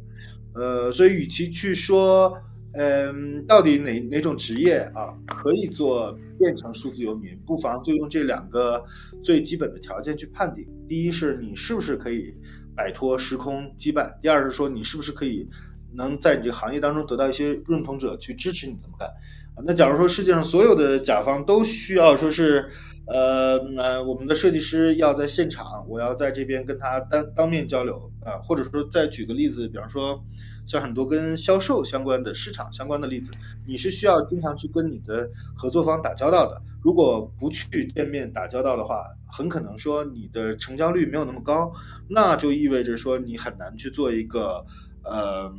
[0.53, 2.37] 呃，所以与其去说。
[2.75, 7.37] 嗯，到底哪哪种职业啊可以做变成数字游民？
[7.45, 8.83] 不妨就用这两个
[9.21, 12.33] 最基本的条件去判定：第一是你是不是可以
[12.75, 15.47] 摆脱时空羁绊；第二是说你是不是可以
[15.93, 19.07] 能在你这个行业当中得到一些认同者去支持你这么干。
[19.55, 22.67] 啊，那假如说世界上所有的甲方都需要说是，
[23.05, 30.19] 呃呃，我们的设计师要在现场，我要在这边跟他当当面交流啊，或者说再举个例子，比方说
[30.65, 33.31] 像很多跟销售相关的、市场相关的例子，
[33.67, 36.61] 你是需要经常去跟你的合作方打交道的。
[36.81, 41.71] 如果不去见面打交道的话，很可能说你的成交率没有那么高，
[42.09, 44.65] 那就意味着说你很难去做一个
[45.03, 45.53] 呃。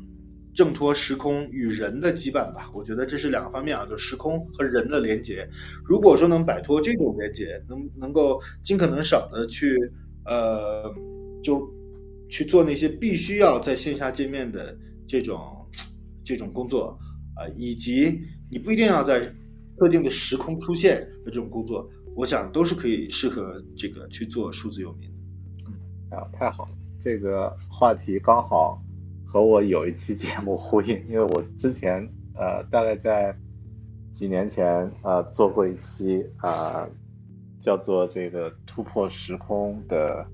[0.54, 5.48] 挣脱时空与人的羁绊吧，我觉得这是两个方面啊，就时空和人的连接。
[5.84, 9.76] 如果说能摆脱这种连接，能能够尽可能少的去
[10.24, 10.84] 呃，
[11.42, 11.68] 就
[12.30, 15.40] 去做那些必须要在线下见面的这种
[16.24, 16.98] 这种工作
[17.36, 19.20] 啊，以及你不一定要在
[19.76, 25.10] 特定的时空出现的这种工作，我想都是可以适合这个去做数字游民。
[25.66, 28.80] 嗯，啊，太好了，这个话题刚好。
[29.26, 33.36] 和我有一期节目呼应，因为我之前呃大概在
[34.12, 36.86] 几年前呃做过一期啊
[37.60, 40.24] 叫做这个突破时空的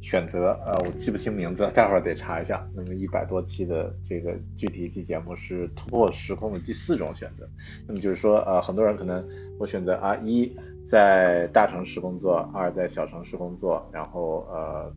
[0.00, 2.68] 选择，呃我记不清名字，待会儿得查一下。
[2.74, 7.48] 那么一百多期的这个具体一期节目是突破时空的第四种选择。
[7.86, 9.26] 那么就是说呃很多人可能
[9.58, 14.92] 我选择啊一在大城市工作，二在小城市工作，然后呃。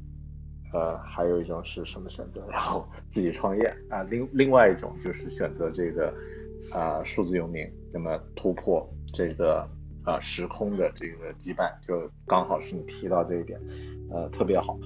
[0.73, 2.47] 呃，还有一种是什么选择？
[2.49, 4.03] 然后自己创业啊。
[4.03, 6.13] 另另外一种就是选择这个
[6.73, 9.69] 啊，数字游民，那么突破这个
[10.03, 13.59] 啊时空的这个羁绊，就刚好是你提到这一点，
[14.09, 14.77] 呃，特别好。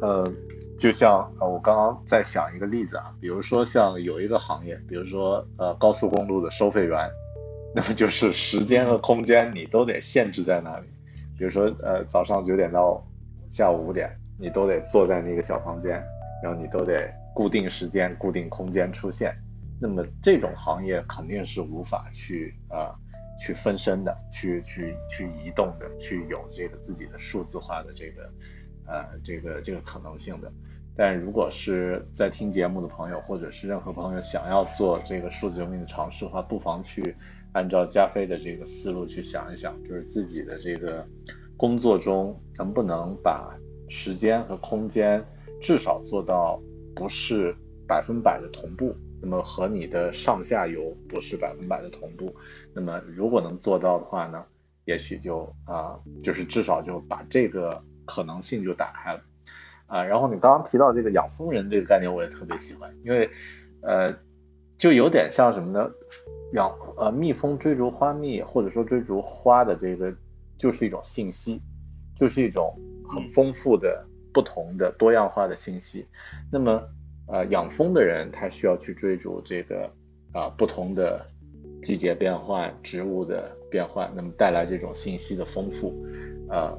[0.00, 0.32] 呃，
[0.78, 7.10] 就像呃，我刚刚在想一个例子啊，比如说像有一个行业，比如说呃高速公路的收费员，
[7.74, 10.86] 那么就是时间和空间你都得限制在那里，
[11.36, 13.06] 比如说呃早上九点到
[13.48, 14.16] 下午五点。
[14.42, 16.02] 你都得坐在那个小房间，
[16.42, 19.36] 然后你都得固定时间、固定空间出现。
[19.78, 22.96] 那么这种行业肯定是无法去啊
[23.40, 28.30] 去分身的，去去去移动的，去有这个自己的数字化的这个
[28.86, 30.52] 呃这个这个可能性的。
[30.94, 37.16] 但如果是在听节目的朋友，或者是任何朋友想要做这个数字游民的尝试的话，不妨去
[37.52, 41.06] 按照加菲的这个思路去想一想，就是自己的这个
[41.56, 43.56] 工作中能不能把
[43.88, 45.24] 时间和空间
[45.62, 46.60] 至少做到
[46.94, 47.56] 不是
[47.88, 52.34] 百分百的同步，那么和你的上下游不是百分百的同步，
[52.74, 54.44] 那么如果能做到的话呢，
[54.84, 59.22] 也许就啊，就是至少就把这个可能性就打开了
[59.86, 60.04] 啊。
[60.04, 63.30] 然后你刚刚提到这个养蜂人这个概念，我也特别喜欢，因为
[63.82, 64.14] 呃，
[64.76, 65.90] 就有点像什么呢？
[66.52, 70.14] 养呃蜜蜂追逐花蜜，或者说追逐花的这个，
[70.56, 71.60] 就是一种信息，
[72.14, 72.78] 就是一种。
[73.12, 76.06] 很丰富的、不同的、多样化的信息。
[76.52, 76.80] 那么，
[77.30, 79.90] 呃，养蜂的人他需要去追逐这个
[80.32, 81.24] 啊不同的
[81.82, 85.94] 季节变换、植物的变换，那么带来这种信息的丰富。
[86.48, 86.76] 呃，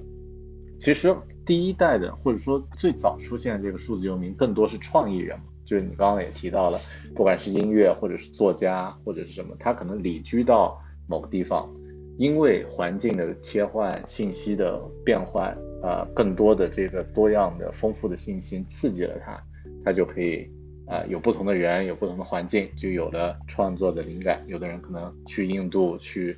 [0.80, 6.80] 其实第一代的或者说最早出现这个数字游民，更多是创意人嘛，就是你刚刚也提到了，
[7.16, 11.70] 不管是音乐或者是作家或者是什么，他可能旅居到某个地方，
[12.18, 15.58] 因为环境的切换、信息的变换。
[15.84, 19.44] 呃，更多的这个多样的、丰富的信息刺激了他，
[19.84, 20.50] 他就可以
[20.88, 24.44] 啊，有不同的人，有不同的环境，就有了创作的灵感。
[24.48, 26.38] 有的人可能去印度，去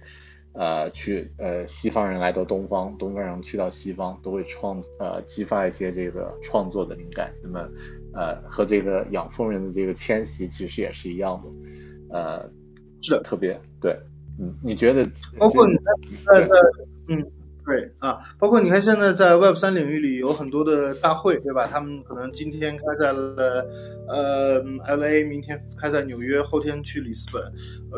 [0.54, 7.34] 呃，去呃，西方人来到东方，东方人去到西方，都会创呃，激发一些这个创作的灵感。
[7.42, 7.68] 那么
[8.14, 12.50] 呃，和这个养蜂人的这个迁徙其实也是一样的，呃，
[13.02, 13.98] 是的，特别对，
[14.40, 15.04] 嗯，你觉得？
[15.40, 16.56] 包括你在在在
[17.08, 17.26] 嗯。
[17.66, 21.66] 对啊，包括你看，现在在 Web 三领域里有很多的大会，对吧？
[21.66, 23.66] 他们可能今天开在了
[24.10, 24.62] 呃
[24.98, 27.42] LA，明天开在纽约，后天去里斯本。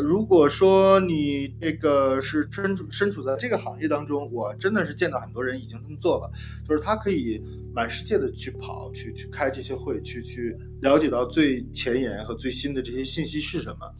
[0.06, 6.30] 如果说你这个是身处身处在这个行业当中，我真的是见到很多人已经这么做了，
[6.68, 7.42] 就是他可以
[7.74, 13.92] 满世界的去跑，去去开这些会，去去了解到最前沿和最新的这些信息是什么。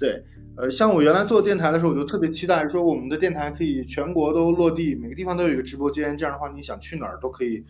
[0.00, 0.24] 对。
[0.56, 7.64] 呃，像我原来做电台的时候，我就特别期待说我们的电台可以全国都落地，每个地方都有一个直播间，这样的话你想去哪儿都可以，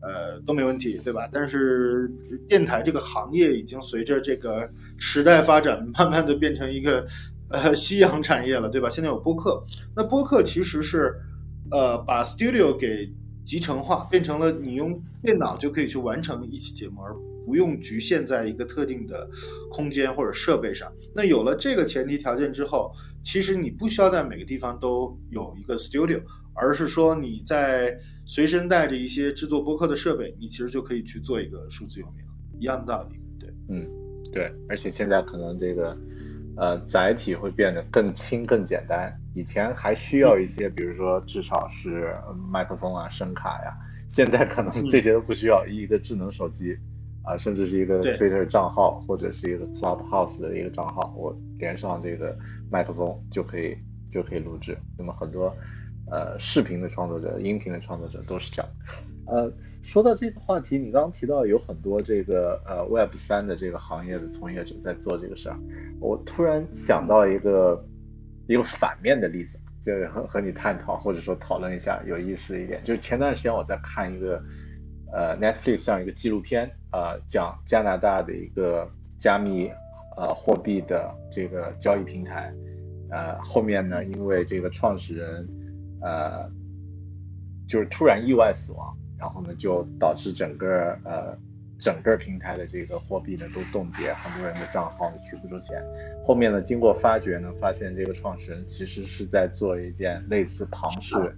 [0.00, 1.28] 呃，都没问题，对吧？
[1.30, 2.10] 但是
[2.48, 7.04] 电台这个行业已经随着这个时代发展，慢慢的变成一个
[7.50, 8.88] 呃夕阳产业了，对吧？
[8.88, 9.62] 现在有播客，
[9.94, 11.12] 那播客其实是
[11.70, 13.12] 呃把 studio 给
[13.44, 17.14] 集成化，变成了你用电脑就可以去完成一期节目，而。
[17.46, 19.30] 不用局限在一个特定的
[19.70, 20.92] 空间或者设备上。
[21.14, 22.92] 那有了这个前提条件之后，
[23.22, 26.20] 其实你不需要在每个地方都有一个 studio，
[26.54, 32.32] 而是说你在随身带着一些制作播客的设备，你其实就可以去做一个数字游民了。
[32.58, 33.86] 一样的道理，对，嗯，
[34.32, 35.96] 对，而且现在可能这个
[36.56, 42.16] 呃载体会变得更轻更简单，以前还需要一些，比如说至少是
[42.50, 43.76] 麦克风啊、声卡呀，
[44.08, 46.74] 现在可能这些都不需要，一个智能手机
[47.26, 52.38] 啊，甚至是一个 Twitter 账号或者是一个 Clubhouse 的一个账号，我连上这个
[52.70, 53.76] 麦克风就可以
[54.08, 54.78] 就可以录制。
[54.96, 55.52] 那么很多
[56.10, 58.70] 呃视频的创作者、音频的创作者都是这样。
[59.26, 59.52] 呃，
[59.82, 65.58] 说到这个话题，你刚刚提到有很多这个呃 Web 三的这个行业的从业者在做这个事儿，
[65.98, 67.84] 我突然想到一个
[68.46, 74.40] 一个反面的例子，就是和和你探讨或者说讨论一下有意思一点，就是前段时间我在看一个
[75.12, 79.70] 呃 Netflix 上一个纪录片啊，讲加拿大的一个加密
[80.16, 82.52] 呃货币的这个交易平台，
[83.10, 85.48] 呃后面呢因为这个创始人
[86.00, 86.50] 呃
[87.66, 88.96] 就是突然意外死亡。
[89.18, 91.34] 然后呢，就导致整个呃
[91.78, 95.82] 整个平台的这个货币呢都冻结，很多人的账号呢取不出钱。
[96.22, 101.34] 后面呢，经过发掘呢，发现这个创始人其实是在做一件类似庞氏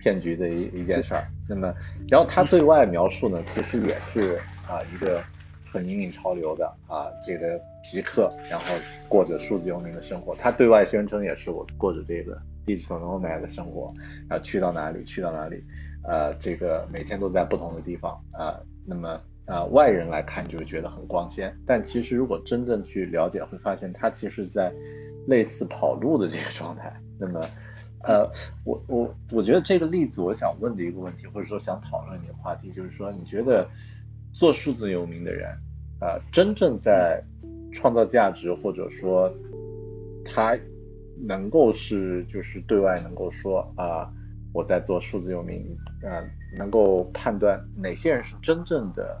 [0.00, 1.22] 骗局的一一件事儿。
[1.48, 1.74] 那么，
[2.08, 4.36] 然后他对外描述呢，其实也是
[4.66, 5.22] 啊一个
[5.70, 8.66] 很引领潮流的啊这个极客，然后
[9.08, 10.34] 过着数字游民的生活。
[10.34, 13.92] 他对外宣称也是我过着这个 digital nomad 的生活，
[14.28, 15.62] 然后去到哪里去到哪里。
[16.02, 24.72] 呃，这个每天都在不同的地方啊，那么呃，外人来看就会觉得很光鲜，但其实如果真正去了解，会发现他其实在
[25.26, 26.90] 类似跑路的这个状态。
[27.18, 27.38] 那么，
[28.04, 28.30] 呃，
[28.64, 33.68] 我我我觉得这个例子，我想问的一个问题，或者说想讨论一个话题，就是说，你觉得
[34.32, 35.48] 做数字游民的人，
[36.00, 37.22] 呃，真正在
[37.72, 39.32] 创造价值，或者说
[40.24, 40.58] 他
[41.26, 44.12] 能够是就是对外能够说啊。
[44.52, 45.64] 我在做数字游民，
[46.02, 46.28] 呃，
[46.58, 49.16] 能够判断哪些人是真正的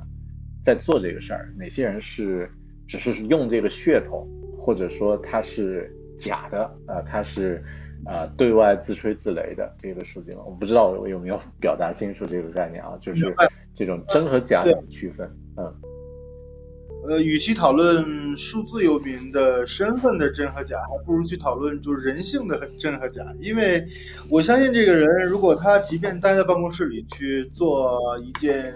[0.60, 2.50] 在做这个事儿，哪些人是
[2.84, 4.26] 只是用这个噱头，
[4.58, 7.62] 或者说他是假的，啊，他是
[8.06, 13.34] 啊对外自吹自擂的这个数字游我不知道我有没有表达清楚这个概念啊，就是
[13.74, 15.72] 这种真和假的区分，嗯。
[17.08, 23.24] 呃，与其讨论数字游民的身份的真和假，还不如去讨论就是人性的真和假。
[23.40, 23.82] 因为
[24.30, 28.70] 我相信这个人，如果他即便待在办公室里去做一件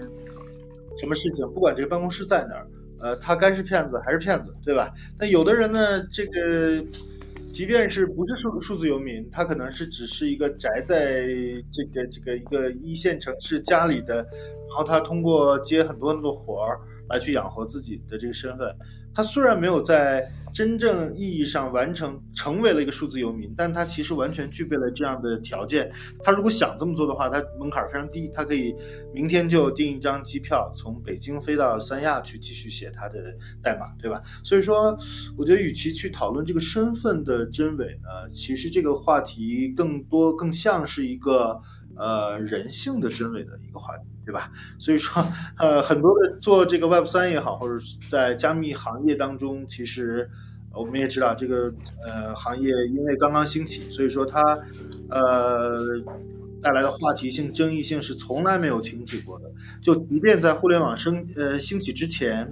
[0.97, 2.67] 什么事情，不管这个办公室在哪儿，
[2.99, 4.91] 呃，他该是骗子还是骗子，对吧？
[5.19, 6.83] 但有的人呢，这个
[7.55, 11.25] 即便是不是数数字游民，他可能是只是一个宅在
[11.73, 16.81] 这个这个一个一线城市家里的，然后他通过接很多很多活儿。
[17.11, 18.67] 来去养活自己的这个身份，
[19.15, 25.91] 他虽然没有在真正意义上完成成为了一个数字游民，但他其实完全具备了这样的条件。
[26.23, 28.73] 他如果想这么做的话，他门槛非常低，他可以
[29.13, 34.23] 明天就订一张机票，从北京飞到三亚去继续写他的代码，对吧？
[34.45, 34.97] 所以说，
[35.37, 41.61] 我觉得与其去讨论这个身份的真伪呢，其实这个话题更多更像是一个。
[41.97, 44.51] 呃，人性的真伪的一个话题，对吧？
[44.79, 45.25] 所以说，
[45.59, 50.29] 呃，很多的做这个 Web 三也好，或者在加密行业当中，其实
[50.73, 51.73] 我们也知道，这个
[52.07, 54.41] 呃行业因为刚刚兴起，所以说它
[55.11, 55.77] 呃
[56.65, 59.45] 带来的话题性、争议性是从来没有停止过的。
[59.83, 62.51] 就即便在互联网升呃兴起之前，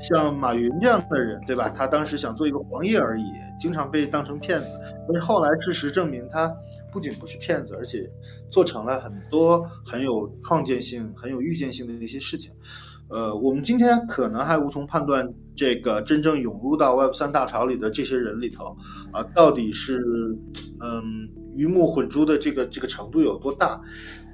[0.00, 1.68] 像马云这样的人，对吧？
[1.68, 3.24] 他当时想做一个黄页而已，
[3.60, 6.52] 经常被当成骗子，但是后来事实证明他。
[6.92, 8.04] 不仅不是骗子，而且
[8.50, 12.52] 做成了很多很有创建性、很有预见性的一些事情。
[13.08, 18.76] 呃，我们今天可能还无从判断这个真正涌入到 Web 三大潮里的这些人里头
[19.12, 20.00] 啊，到底是
[20.80, 21.28] 嗯
[21.60, 23.80] 鱼目混珠的这个这个程度有多大。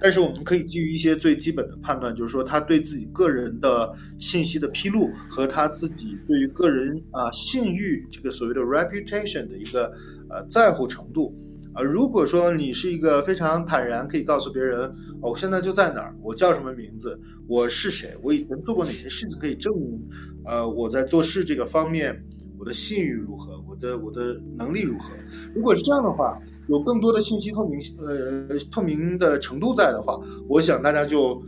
[0.00, 9.92] 但是我们可以基于一些最基本的判断，就是说他对自己个人的信息的披露和他自己对于个人啊信誉这个所谓的 reputation 的一个
[10.30, 11.34] 呃在乎程度。
[11.72, 20.00] 啊，如果说你是一个非常坦然，可以告诉别人，我现在就在哪儿，我叫什么名字，我是谁，我以前做过哪些事情可以证明，
[20.46, 22.18] 呃，我在做事这个方面，
[22.58, 25.10] 我的信誉如何，我的我的能力如何？
[25.54, 31.42] 如果是这样的话，有更多的信息透明，呃，透明的程度在的话，我想大家就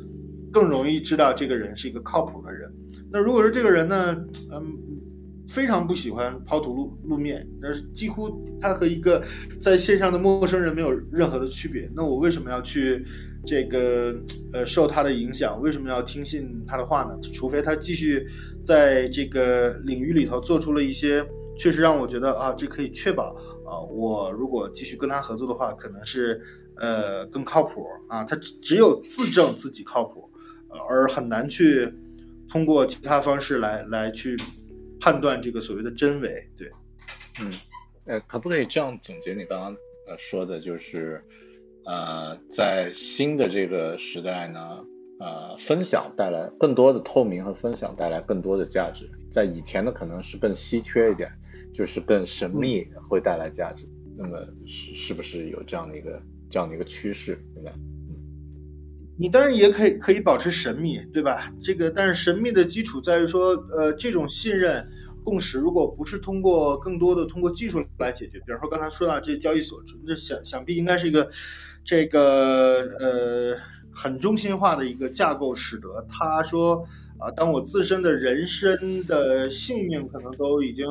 [0.53, 2.73] 更容易知道这个人是一个靠谱的人。
[3.11, 4.17] 那如果说这个人呢，
[4.53, 4.79] 嗯。
[5.51, 9.25] 非常不喜欢抛头露露面，但是几乎他和一个
[9.59, 11.91] 在线上的陌生人没有任何的区别。
[11.97, 13.03] 那我为什么要去
[13.47, 14.15] 这个
[14.53, 15.59] 呃受他的影响？
[15.63, 17.19] 为什么要听信他的话呢？
[17.33, 18.27] 除非他继续
[18.63, 23.35] 在这个领域里头做出了一些确实让我觉得啊，这可以确保
[23.69, 26.41] 啊，我如果继续跟他合作的话，可能是
[26.77, 28.25] 呃更靠谱啊。
[28.25, 30.31] 他只有自证自己靠谱，
[30.89, 31.93] 而很难去
[32.49, 34.37] 通过其他方式来来去。
[35.01, 36.51] 判断这个所谓的真伪。
[36.57, 36.73] 对，
[37.41, 37.53] 嗯，
[38.07, 39.77] 呃，可不可以这样总结你刚刚
[40.09, 41.23] 呃说的，就是
[41.85, 44.85] 呃，在新的这个时代呢，
[45.21, 51.31] 呃，分享带来更多的透明和分享带来更多的价值，在以前的可能是更稀缺一点，
[51.73, 53.89] 就是更神秘会带来价值。
[54.17, 57.39] 那么是是不是有这样的一个这样的一个趋势？
[57.55, 57.73] 现在？
[59.17, 61.53] 你当然也可以可以保持神秘，对吧？
[61.61, 64.89] 这个，但是神秘的基础在于说，呃，这种信任
[65.25, 71.29] 共识，如果不是通过更多的通过技术来解决，比如说刚才说到这交易所，这想想必应该是一个
[71.85, 73.57] 这个呃
[73.93, 76.85] 很中心化的一个架构，使得他说
[77.19, 80.87] 啊，当我自身的人身的性命可能都已经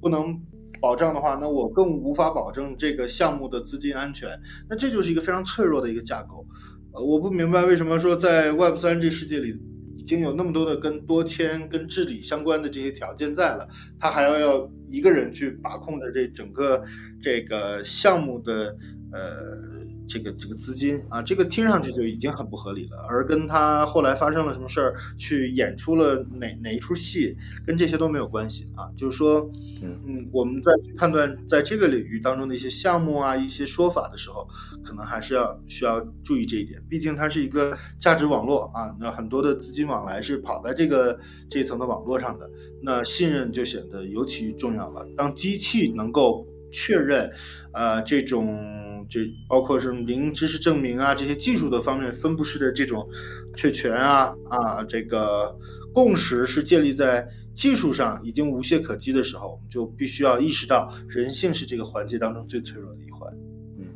[0.00, 0.40] 不能
[0.80, 4.28] 保障的话，那我更无法保证这个项目的资金安全，
[4.68, 6.46] 那这就是一个非常脆弱的一个架构。
[6.92, 9.58] 呃，我不明白为什么说在 Web 三这世界里
[9.94, 13.68] 已经有那么多的跟多签、跟治理相关的这些条件在了，
[13.98, 16.82] 他还要要一个人去把控着这整个
[17.22, 18.76] 这个项目的
[19.12, 19.87] 呃。
[20.08, 22.96] 这个这个资金啊，这个听上去就已经很不合理了。
[23.08, 27.36] 而跟他后来发生了什么事儿，去演出了哪哪一出戏，
[27.66, 28.88] 跟这些都没有关系啊。
[28.96, 29.50] 就是说，
[29.82, 34.48] 嗯，我们在去判断在这个领域当中的一些项目啊、一些说法的时候，
[34.82, 36.82] 可能还是要需要注意这一点。
[36.88, 41.18] 毕竟它是一个价值网络啊，那很多的资金往来是跑在这个
[41.50, 42.48] 这一层的网络上的，
[42.82, 45.06] 那信任就显得尤其重要了。
[45.16, 47.30] 当机器能够确认，
[47.72, 48.87] 呃，这种。
[49.08, 53.08] 这包括是零知识证明啊，这些技术的方面分布式的这种
[53.56, 55.58] 确权啊啊，这个
[55.94, 63.32] 共识是建立在技术上已经无懈可击的时候，我们就必须要意识到人性是这个环节当中最脆弱的一环。
[63.78, 63.86] 嗯，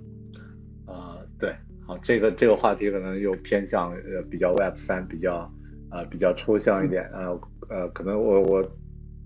[0.86, 1.54] 啊，对，
[1.86, 5.52] 好，这个这个话题可能又偏向呃比较 Web 三，比较
[5.90, 8.76] 啊比较抽象一点，呃呃，可能我我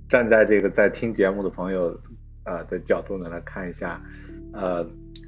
[0.08, 1.96] 站在这个在听节目的朋友
[2.42, 4.02] 啊的角度呢来看一下，
[4.52, 4.84] 呃。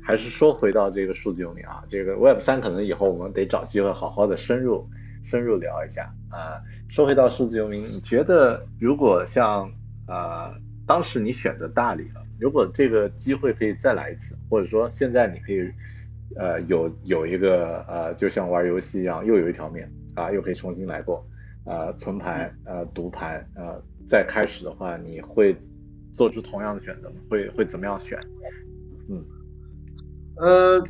[0.08, 4.88] 还是说回到这个数字游民啊，这个 Web 三可能以后我们得找机会好好的深入
[5.22, 6.64] 深入聊一下啊。
[6.88, 9.70] 说回到数字游民，你觉得如果像
[10.06, 10.54] 啊
[10.86, 15.70] 当时你选择大理了，如果这个机会可以再来一次，或者说现在你可以
[16.36, 21.22] 呃有有一个呃就像玩游戏一样，又有一条命啊，又可以重新来过
[21.66, 25.54] 啊，存盘呃读盘呃再开始的话，你会
[26.14, 27.16] 做出同样的选择吗？
[27.28, 28.18] 会会怎么样选？
[29.10, 29.22] 嗯。
[30.40, 30.82] 呃，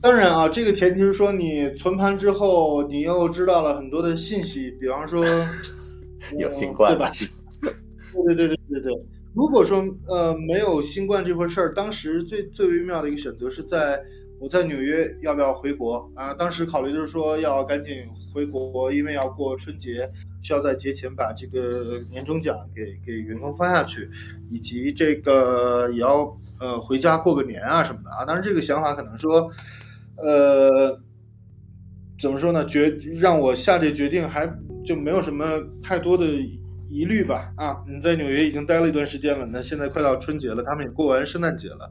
[0.00, 5.24] 当然啊，这个前提是说你存盘之后，你又知道了很多的信息，比方说
[6.38, 7.10] 有新冠， 对吧？
[7.60, 8.92] 对对对对对对。
[9.34, 14.02] 如果说呃没有新冠这回事儿，当时最最微妙的一个选择是在
[14.40, 16.32] 我在纽约要不要回国啊？
[16.32, 17.96] 当时考虑就是说要赶紧
[18.32, 20.10] 回国，因为要过春节，
[20.42, 24.08] 需要在节前把这个年终奖给给员工发下去，
[24.50, 26.34] 以及这个也要。
[26.60, 29.50] 呃，回家过个年啊什么的啊，当然这个想法可能说，
[30.16, 30.98] 呃，
[32.18, 32.64] 怎么说呢？
[32.66, 32.88] 决
[33.20, 34.46] 让我下这决定还
[34.84, 35.46] 就没有什么
[35.82, 36.24] 太多的
[36.88, 37.52] 疑虑吧。
[37.56, 41.90] 啊，你在纽约已经待了一段时间了，那现在快到春节了，他们也过完圣诞节了，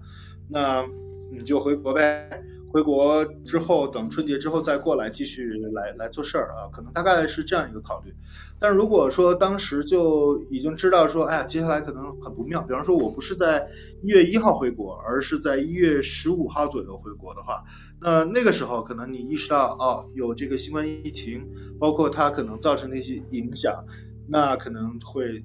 [0.49, 0.84] 那
[1.32, 2.30] 你就回国呗。
[2.76, 8.13] 回国之后，等春节之后再过来继续来来做事儿啊，可能大概是这样一个考虑。
[8.59, 13.65] 但如果说当时就已经知道说，哎呀，接下来可能很不妙，比方说我不是在
[14.03, 17.63] 一月一号回国，而是在一月十五号左右回国的话，
[18.01, 21.47] 那那个时候可能你意识到哦，有这个新冠疫情，
[21.80, 23.82] 包括它可能造成的一些影响，
[24.28, 25.41] 那可能会。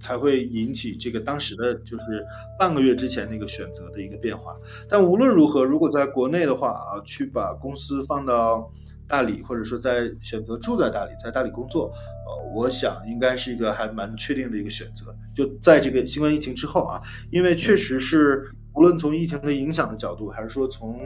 [0.00, 2.26] 才会引起这个当时的就是
[2.58, 4.56] 半个月之前那个选择的一个变化。
[4.88, 8.68] 但无论如何，如果在国内的话啊，去把公司放到
[9.06, 11.92] 大理，或者说在选择住在大理，在大理工作，
[12.26, 15.14] 呃，我想应该是一个还蛮确定的一个选择。
[15.34, 21.00] 就在这个新冠疫情之后啊，因为确实是无论从疫情的影响的角度，还是说从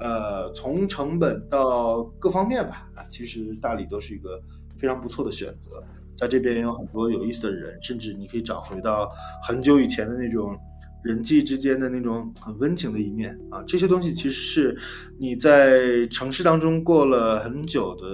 [0.00, 4.40] 呃从成本到各方面吧，啊，其实大理都是一个
[4.78, 5.82] 非常不错的选择。
[6.18, 9.08] 在这边有很多有意思的人，甚至你可以找回到
[9.46, 10.58] 很久以前的那种
[11.04, 13.62] 人际之间的那种很温情的一面啊！
[13.64, 14.78] 这些东西其实是
[15.16, 18.04] 你在城市当中过了很久的，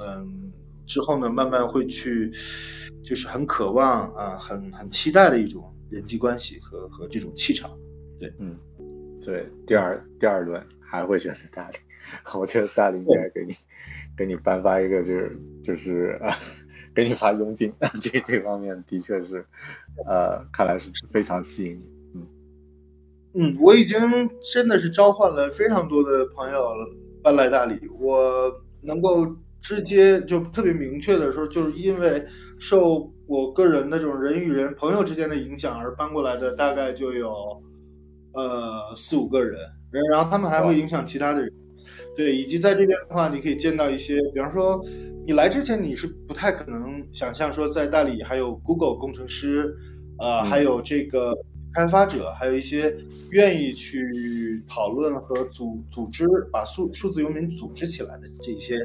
[0.00, 0.52] 嗯，
[0.86, 2.30] 之后呢，慢慢会去，
[3.02, 7.68] 就是很渴望啊，很很期待的一种人际关系和和这种气场。
[8.20, 8.56] 对，嗯，
[9.16, 11.76] 所以第二第二轮还会选择大理，
[12.38, 13.52] 我觉得大理应该给你
[14.16, 16.32] 给你颁发一个就是就是啊。
[16.94, 19.44] 给你发佣金， 这这方面的确是，
[20.06, 21.84] 呃，看来是非常吸引你。
[22.14, 22.26] 嗯。
[23.34, 23.98] 嗯，我已经
[24.52, 26.74] 真的是召唤了非常多的朋友
[27.22, 29.26] 搬来大理，我能够
[29.60, 32.24] 直接就特别明确的说，就是因为
[32.58, 37.32] 受我个人那种人与人朋友之间的影响而搬过来的，大概就有
[38.34, 39.58] 呃四五个人，
[40.10, 41.52] 然后他们还会影响其他的人。
[42.14, 44.84] 对，以及在这边的话，你可以见到一些，比方说，
[45.26, 49.74] 你来之前你是不太可能想象说，在大理还有 Google 工程师，
[50.18, 51.34] 呃，还有这个
[51.72, 52.94] 开发者，还有一些
[53.30, 58.78] 愿意去讨论和组组织把数数字游民组织起来的这些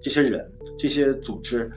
[0.00, 0.48] 这些人、
[0.78, 1.68] 这些组织，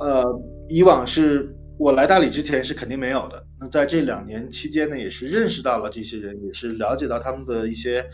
[0.00, 0.22] 呃，
[0.68, 3.46] 以往是我来大理之前是肯定没有的。
[3.70, 8.04] 在这两年期间呢，也是认识到了这些人，也是了解到他们的一些，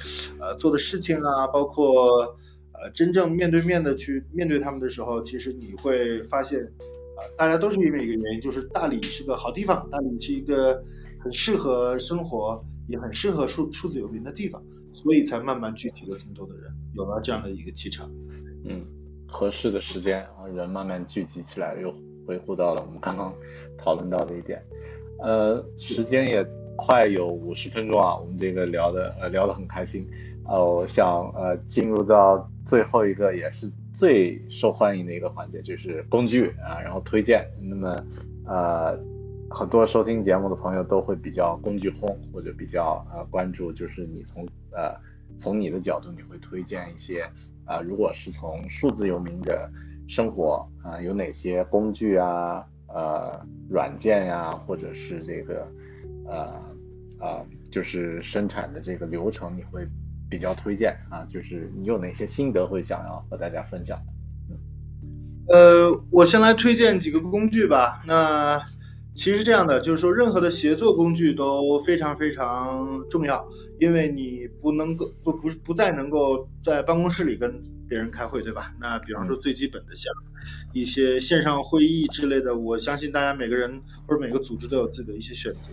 [0.41, 2.37] 呃，做的事情啊，包括
[2.73, 10.81] 呃，真正面对面的去面对他们的时候，其实你会发现，啊，大家都是因为一个原因，就是大理是个好地方，大理是一个
[11.21, 18.09] 很适合生活，也很适合数数字游民的地方，所以才慢慢聚集了这么多的人，有了这样的一个气场。
[18.65, 18.87] 嗯，
[19.27, 21.93] 合适的时间啊，人慢慢聚集起来，又
[22.27, 23.35] 维护到了我们刚刚
[23.77, 24.63] 讨论到的一点。
[25.19, 26.47] 呃，时间也
[26.77, 30.09] 快有五十分钟啊，我们这个聊的呃聊得很开心，
[30.47, 37.45] 呃，我想呃进入到最后一个也是最受欢迎的一个环节，就是工具啊，然后推荐。
[37.61, 38.05] 那么
[38.47, 38.97] 呃
[39.51, 44.95] 很多收听节目的朋友都会比较工具控，或者比较呃关注，就是你从呃
[45.37, 47.29] 从你的角度你会推荐一些
[47.64, 49.69] 啊，如果是从数字游民的
[50.07, 52.64] 生活啊，有哪些工具啊？
[52.89, 55.70] 呃，软件呀，或者是这个，
[56.26, 56.55] 呃，
[57.20, 59.86] 呃，就是生产的这个流程，你会
[60.30, 61.24] 比较推荐啊？
[61.28, 63.99] 就是你有哪些心得会想要和大家分享？
[64.49, 64.57] 嗯，
[65.49, 68.03] 呃，我先来推荐几个工具吧。
[68.07, 68.59] 那
[69.14, 73.47] 其实这样的，就是说，任何的协作工具都非常非常重要，
[73.78, 77.62] 因为你不能够不不不再能够在办公室里跟。
[77.89, 78.72] 别人开会对吧？
[78.80, 80.12] 那比方说最基本的像
[80.72, 85.72] 一些线上会议之类的，我相信大家每个人或者每个组织都有自己的一些选择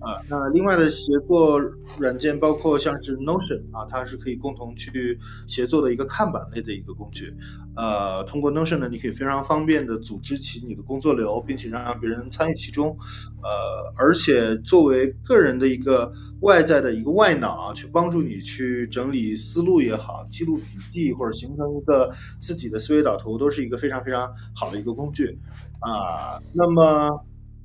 [0.00, 0.20] 啊。
[0.28, 1.58] 那另外的协作
[1.98, 7.34] 软件包括像是 Notion 啊，它是可以共同去协作的一个看板类的一个工具。
[7.76, 12.96] 呃，通过 Notion 呢，你可以非常方便的组织起你的工作流，并且让别人参与其中。
[13.42, 16.10] 呃，而且作为个人的一个
[16.46, 25.38] 外在的一个外脑啊，去帮助你去整理思路也好，记录笔记或者形成一个自己的思维导图，都是一个非常非常好的一个工具
[25.80, 26.40] 啊。
[26.54, 27.24] 那么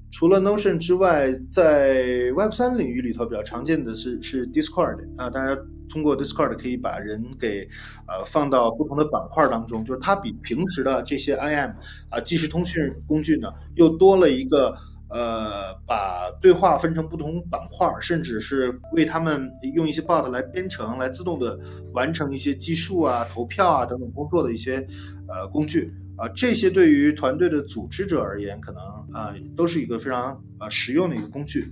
[0.10, 5.62] 除了 Notion 之外，在 Web 三领域里头比较常见的是是 Discord 啊，大家。
[5.94, 7.68] 通过 Discord 可以把人给
[8.08, 11.72] 呃放到不同的板块当中，就是它比平时的这些 IM
[12.10, 14.74] 啊即时通讯工具呢，又多了一个
[15.12, 21.60] 呃把对话分成不同板块，甚至是为他们用一些 bot 来编程，来自动的
[21.94, 24.86] 完成一些计数啊、投票啊等等工作的一些
[25.28, 28.82] 呃工具啊，这些对于团队的组织者而言，可能
[29.14, 31.72] 啊都是一个非常呃实用的一个工具。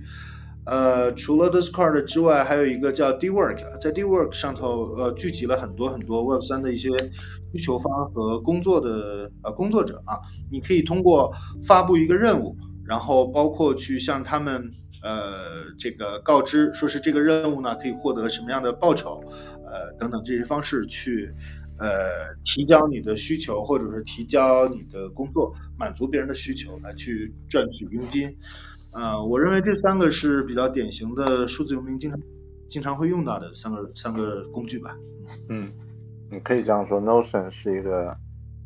[0.66, 6.90] 呃，除了 Discord 之外，还有一个叫 DWork，在 DWork 上头，呃，聚集了很多很多 Web 三的一些
[7.52, 10.18] 需求方和工作的呃工作者啊。
[10.50, 11.32] 你可以通过
[11.66, 12.54] 发布一个任务，
[12.90, 14.68] 然后包括去向他们
[15.00, 19.22] 呃这个告知，说是这个任务呢可以获得什么样的报酬，
[19.64, 21.32] 呃等等这些方式去
[21.78, 28.36] 呃提交你的需求，或者是提交你的工作，满足别人的需求，来去赚取佣金。
[28.92, 32.20] 呃，我认为这三个是比较典型的数字游民经常
[32.68, 34.96] 经常会用到的三个三个工具吧。
[35.48, 35.70] 嗯，
[36.28, 38.16] 你可以这样说，Notion 是一个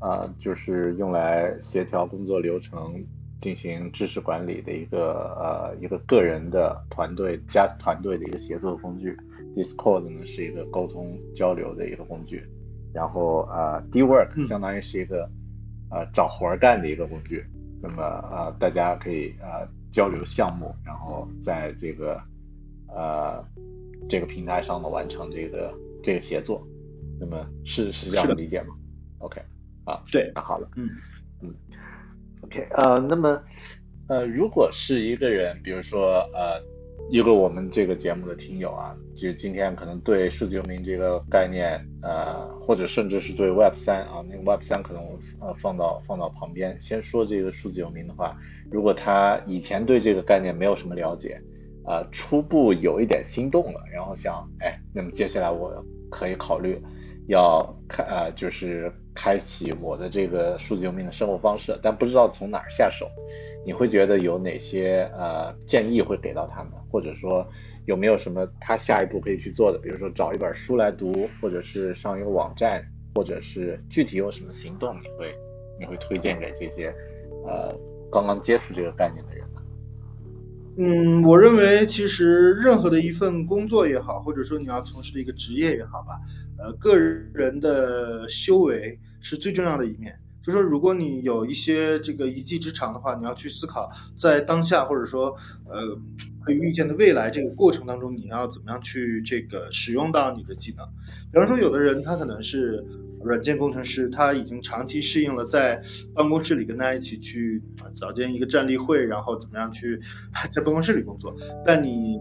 [0.00, 3.04] 呃，就是用来协调工作流程、
[3.38, 9.16] 进行知识管理的一个呃一个个人的团队加团队的一个协作工具。
[9.56, 12.46] Discord 呢是一个沟通交流的一个工具。
[12.92, 15.30] 然后啊，DWork 相当于是一个
[15.90, 17.44] 呃找活干的一个工具。
[17.80, 19.68] 那么呃，大家可以呃。
[19.94, 22.20] 交流项目，然后在这个
[22.88, 23.44] 呃
[24.08, 25.72] 这个平台上呢完成这个
[26.02, 26.66] 这个协作，
[27.20, 28.74] 那么是是这样的理解吗
[29.18, 29.40] ？OK，
[29.84, 30.90] 啊，对，那好了，嗯嗯
[32.54, 33.42] ，OK，呃，那么
[34.08, 36.62] 呃如果是一个人，比如说呃
[37.10, 45.02] 一个我们这个节目的听友啊，就今天可能对数字游民这个概念呃或者甚至是对 Web 三啊，那个 Web 三可能
[45.40, 48.38] 呃放到放到旁边，先说这个数字游民的话。
[48.70, 51.40] 如果他以前对这个概念没有什么了解，
[51.84, 56.82] 呃，初步有一点心动了，然后想，哎，那么接下来我可以考虑
[57.28, 63.08] 要看，呃，就是开启我的这个数字游民的生活方式，但不知道从哪儿下手。
[63.66, 67.46] 你会觉得有哪些呃建议会给到他们，或者说
[67.86, 69.78] 有没有什么他下一步可以去做的？
[69.78, 72.84] 比如说找一本书来读，或者是上一个网站
[73.14, 75.34] 或者是具体有什么行动你会
[75.78, 76.94] 你会推荐给这些
[77.46, 77.74] 呃
[78.12, 79.46] 刚刚接触这个概念的人？
[80.76, 86.18] 嗯，我认为其实任何的一份工作也好，或者说你要从事的一个职业也好吧，
[86.58, 90.18] 呃，个人的修为是最重要的一面。
[90.42, 95.96] 就说如果你有一些这个一技之长的话，你要去思考在当下或者说呃
[96.44, 100.84] 可以预见的未来这个过程当中，你要怎么样去这个使用到你的技能。
[101.32, 102.84] 比方说，有的人他可能是。
[103.24, 105.82] 软件工程师他已经长期适应了在
[106.14, 107.62] 办公室里跟大家一起去
[107.94, 109.98] 早间一个站立会，然后怎么样去
[110.52, 111.34] 在办公室里工作。
[111.64, 112.18] 但你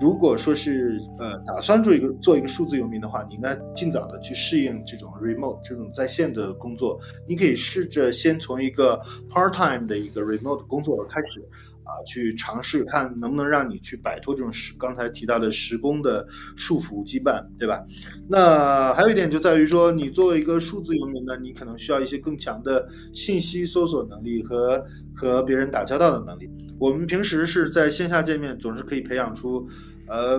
[0.00, 6.98] 如果说是呃打算做一个做一个数字游民的话，你应该尽早的去适应这种 remote 这种在线的工作。
[7.28, 9.00] 你可以试着先从一个
[9.30, 11.46] part time 的一个 remote 工作开始。
[11.84, 16.26] 啊，去尝试看能不能让你去摆脱这种时刚才提到的时工的
[16.56, 17.84] 束缚羁绊，对吧？
[18.26, 24.82] 那还有一点就在于说，你作为一个数字游民呢，你可能需要一些更强的信息搜索能力和
[25.14, 26.48] 和别人打交道的能力。
[26.78, 29.68] 我们平时是在线下见面，总是可以培养出
[30.08, 30.38] 呃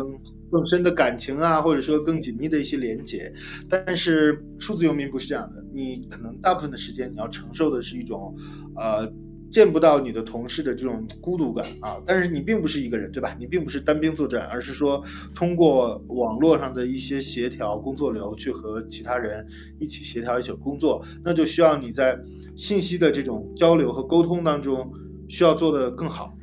[0.51, 3.31] 更深的感情啊，或者说更紧密的一些连接。
[3.69, 8.35] 但是数字游民不是这样的，你可能大部分的时间你要承受的是一种
[8.75, 9.07] 呃。
[9.56, 13.34] 见不到你的同事的这种孤独感啊，但是你并不是一个人，对吧？
[13.39, 15.01] 你并不是单兵作战，而是说
[15.34, 19.47] 通过网络上的一些协调工作流去和其他人
[19.80, 22.20] 一起协调一起工作，那就需要你在
[22.58, 24.91] 信息的这种交流和沟通当中
[25.30, 26.38] 需要做得更好。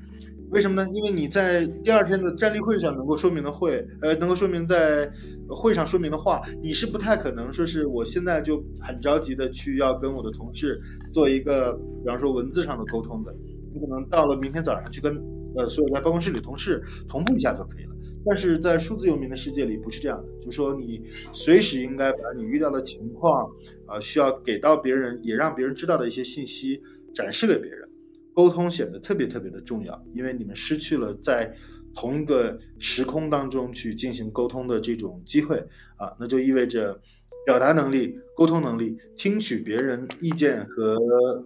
[0.52, 0.88] 为什么呢？
[0.92, 5.10] 因为你在第二天的站立会上能够说明的会，呃，能够说明在
[5.48, 10.78] 会上说明的话，你是不太可能说是我现在就很着急的去要跟我的同事
[11.10, 13.32] 做一个，比方说文字上的沟通的。
[13.72, 15.16] 你可能到了明天早上去跟
[15.56, 17.92] 呃所有在办公室里同事同步一下就可以了。
[18.26, 23.42] 但是在数字游民的世界里不是这样的，就是说你随时应该把你遇到的情况，
[23.86, 26.78] 啊，需要给到别人，也让别人知道的一些信息
[27.14, 27.88] 展示给别人。
[28.34, 31.54] 沟通显得特别特别的重要，因为你们失去了在
[31.94, 35.58] 同一个时空当中去进行沟通的这种机会
[35.96, 36.98] 啊，那就意味着
[37.44, 40.96] 表达能力、沟通能力、听取别人意见和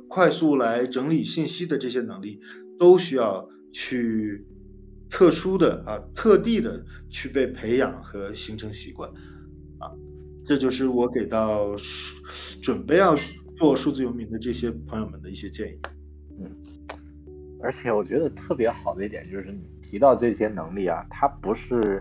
[0.08, 2.38] 快速来整理信息的这些能力，
[2.78, 4.46] 都需要去
[5.10, 9.10] 特殊的啊、特地的去被培养和形成习惯
[9.80, 9.90] 啊，
[10.44, 11.74] 这就是我给到
[12.62, 13.16] 准备要
[13.56, 15.80] 做数字游民的这些朋友们的一些建议。
[17.66, 22.00] 而且我觉得特别好的一点就是你提到这些能力啊，它不是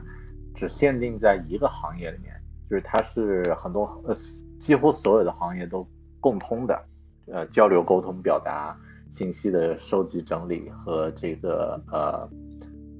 [0.54, 2.40] 只限定在一个行业里面，
[2.70, 4.16] 就是它是很多呃
[4.60, 5.88] 几乎所有的行业都
[6.20, 6.80] 共通的，
[7.26, 12.30] 呃交流沟通表达信息的收集整理和这个呃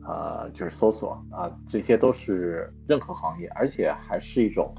[0.04, 4.74] 呃就是搜索啊，这些都是任何行业，而且还是一种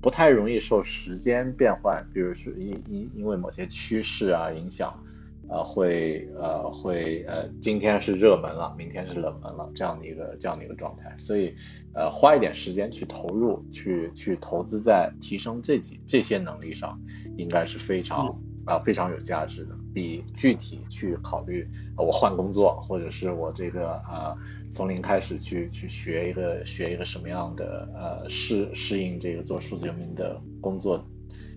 [0.00, 5.04] 不太容易受时间变换，比如说因因因为某些趋势啊影响。
[5.50, 11.54] 呃，会呃会呃，今天是热门了，明天是冷门了，这样的一个这样的一个状态，所以
[11.94, 17.00] 呃，花一点时间去投入，去去投资在提升这几这些能力上，
[17.36, 24.36] 应该是非常啊非常有价值的，比具体去考虑我换工作，或者是我这个呃
[24.70, 31.02] 从零开始去去学一个学一个什么样的呃适适应这个做数字游民的工作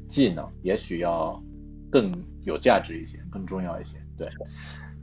[0.08, 1.44] 技能，也许要。
[1.92, 2.10] 更
[2.44, 4.28] 有价值一些，更重要一些，对，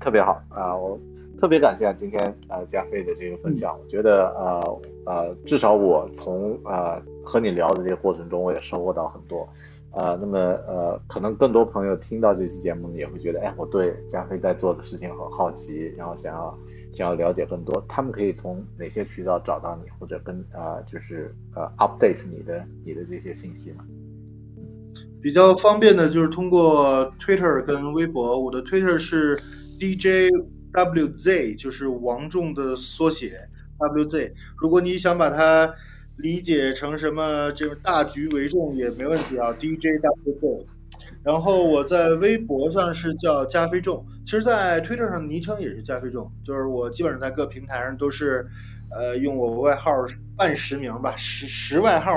[0.00, 0.76] 特别好啊！
[0.76, 0.98] 我
[1.40, 9.48] 特别感谢啊，今天呃加菲的这个分享，我觉得呃呃，至少我从呃和你聊的这个过程中，我也收获到很多
[9.92, 10.18] 啊。
[10.20, 10.36] 那么
[10.66, 16.58] 呃，可能更多朋友听到这期节目也会觉得，哎，我对加菲在做的事情很好奇，然后想要
[16.90, 17.84] 想要了解更多。
[17.88, 23.84] 他们可以从哪些渠道找到你，或者跟呃就是呃 update 你的你的这些信息呢？
[25.20, 29.38] 比较方便的就是通过 Twitter 跟微博，我的 Twitter 是
[29.78, 33.38] DJWZ，就是王众的缩写
[33.78, 34.32] WZ。
[34.56, 35.74] 如果你想把它
[36.16, 40.66] 理解成什么这个大局为重也没问题啊，DJWZ。
[41.24, 48.46] 然后我在微博上是叫加菲众，其实，在 Twitter 上昵称也是加菲众，就是我基本上在各平台上都是。
[48.90, 49.90] 呃，用我外号
[50.38, 52.12] 半实名吧，实实外号，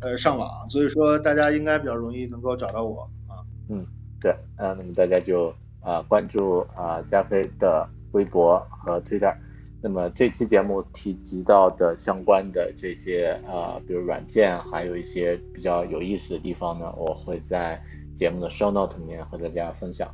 [0.00, 3.42] 呃，上网，所以说大家应该比较容易能够找到我啊。
[3.68, 3.84] 嗯，
[4.20, 9.34] 对，啊，那么大家就啊关注啊加菲的微博和 Twitter。
[9.82, 17.82] 那么这期节目提及到的相关的这些啊，比如软件，还有一些比较有意思的地方呢，我会在
[18.14, 20.08] 节目的 show note 里面和大家分享。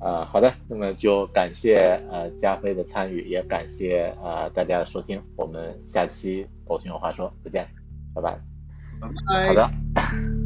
[0.00, 7.68] 啊，好的，那么就感谢呃加菲的参与，也感谢呃大家的收听，我们下期我是有话说再见
[8.14, 8.40] 拜拜。
[9.46, 9.70] 好的。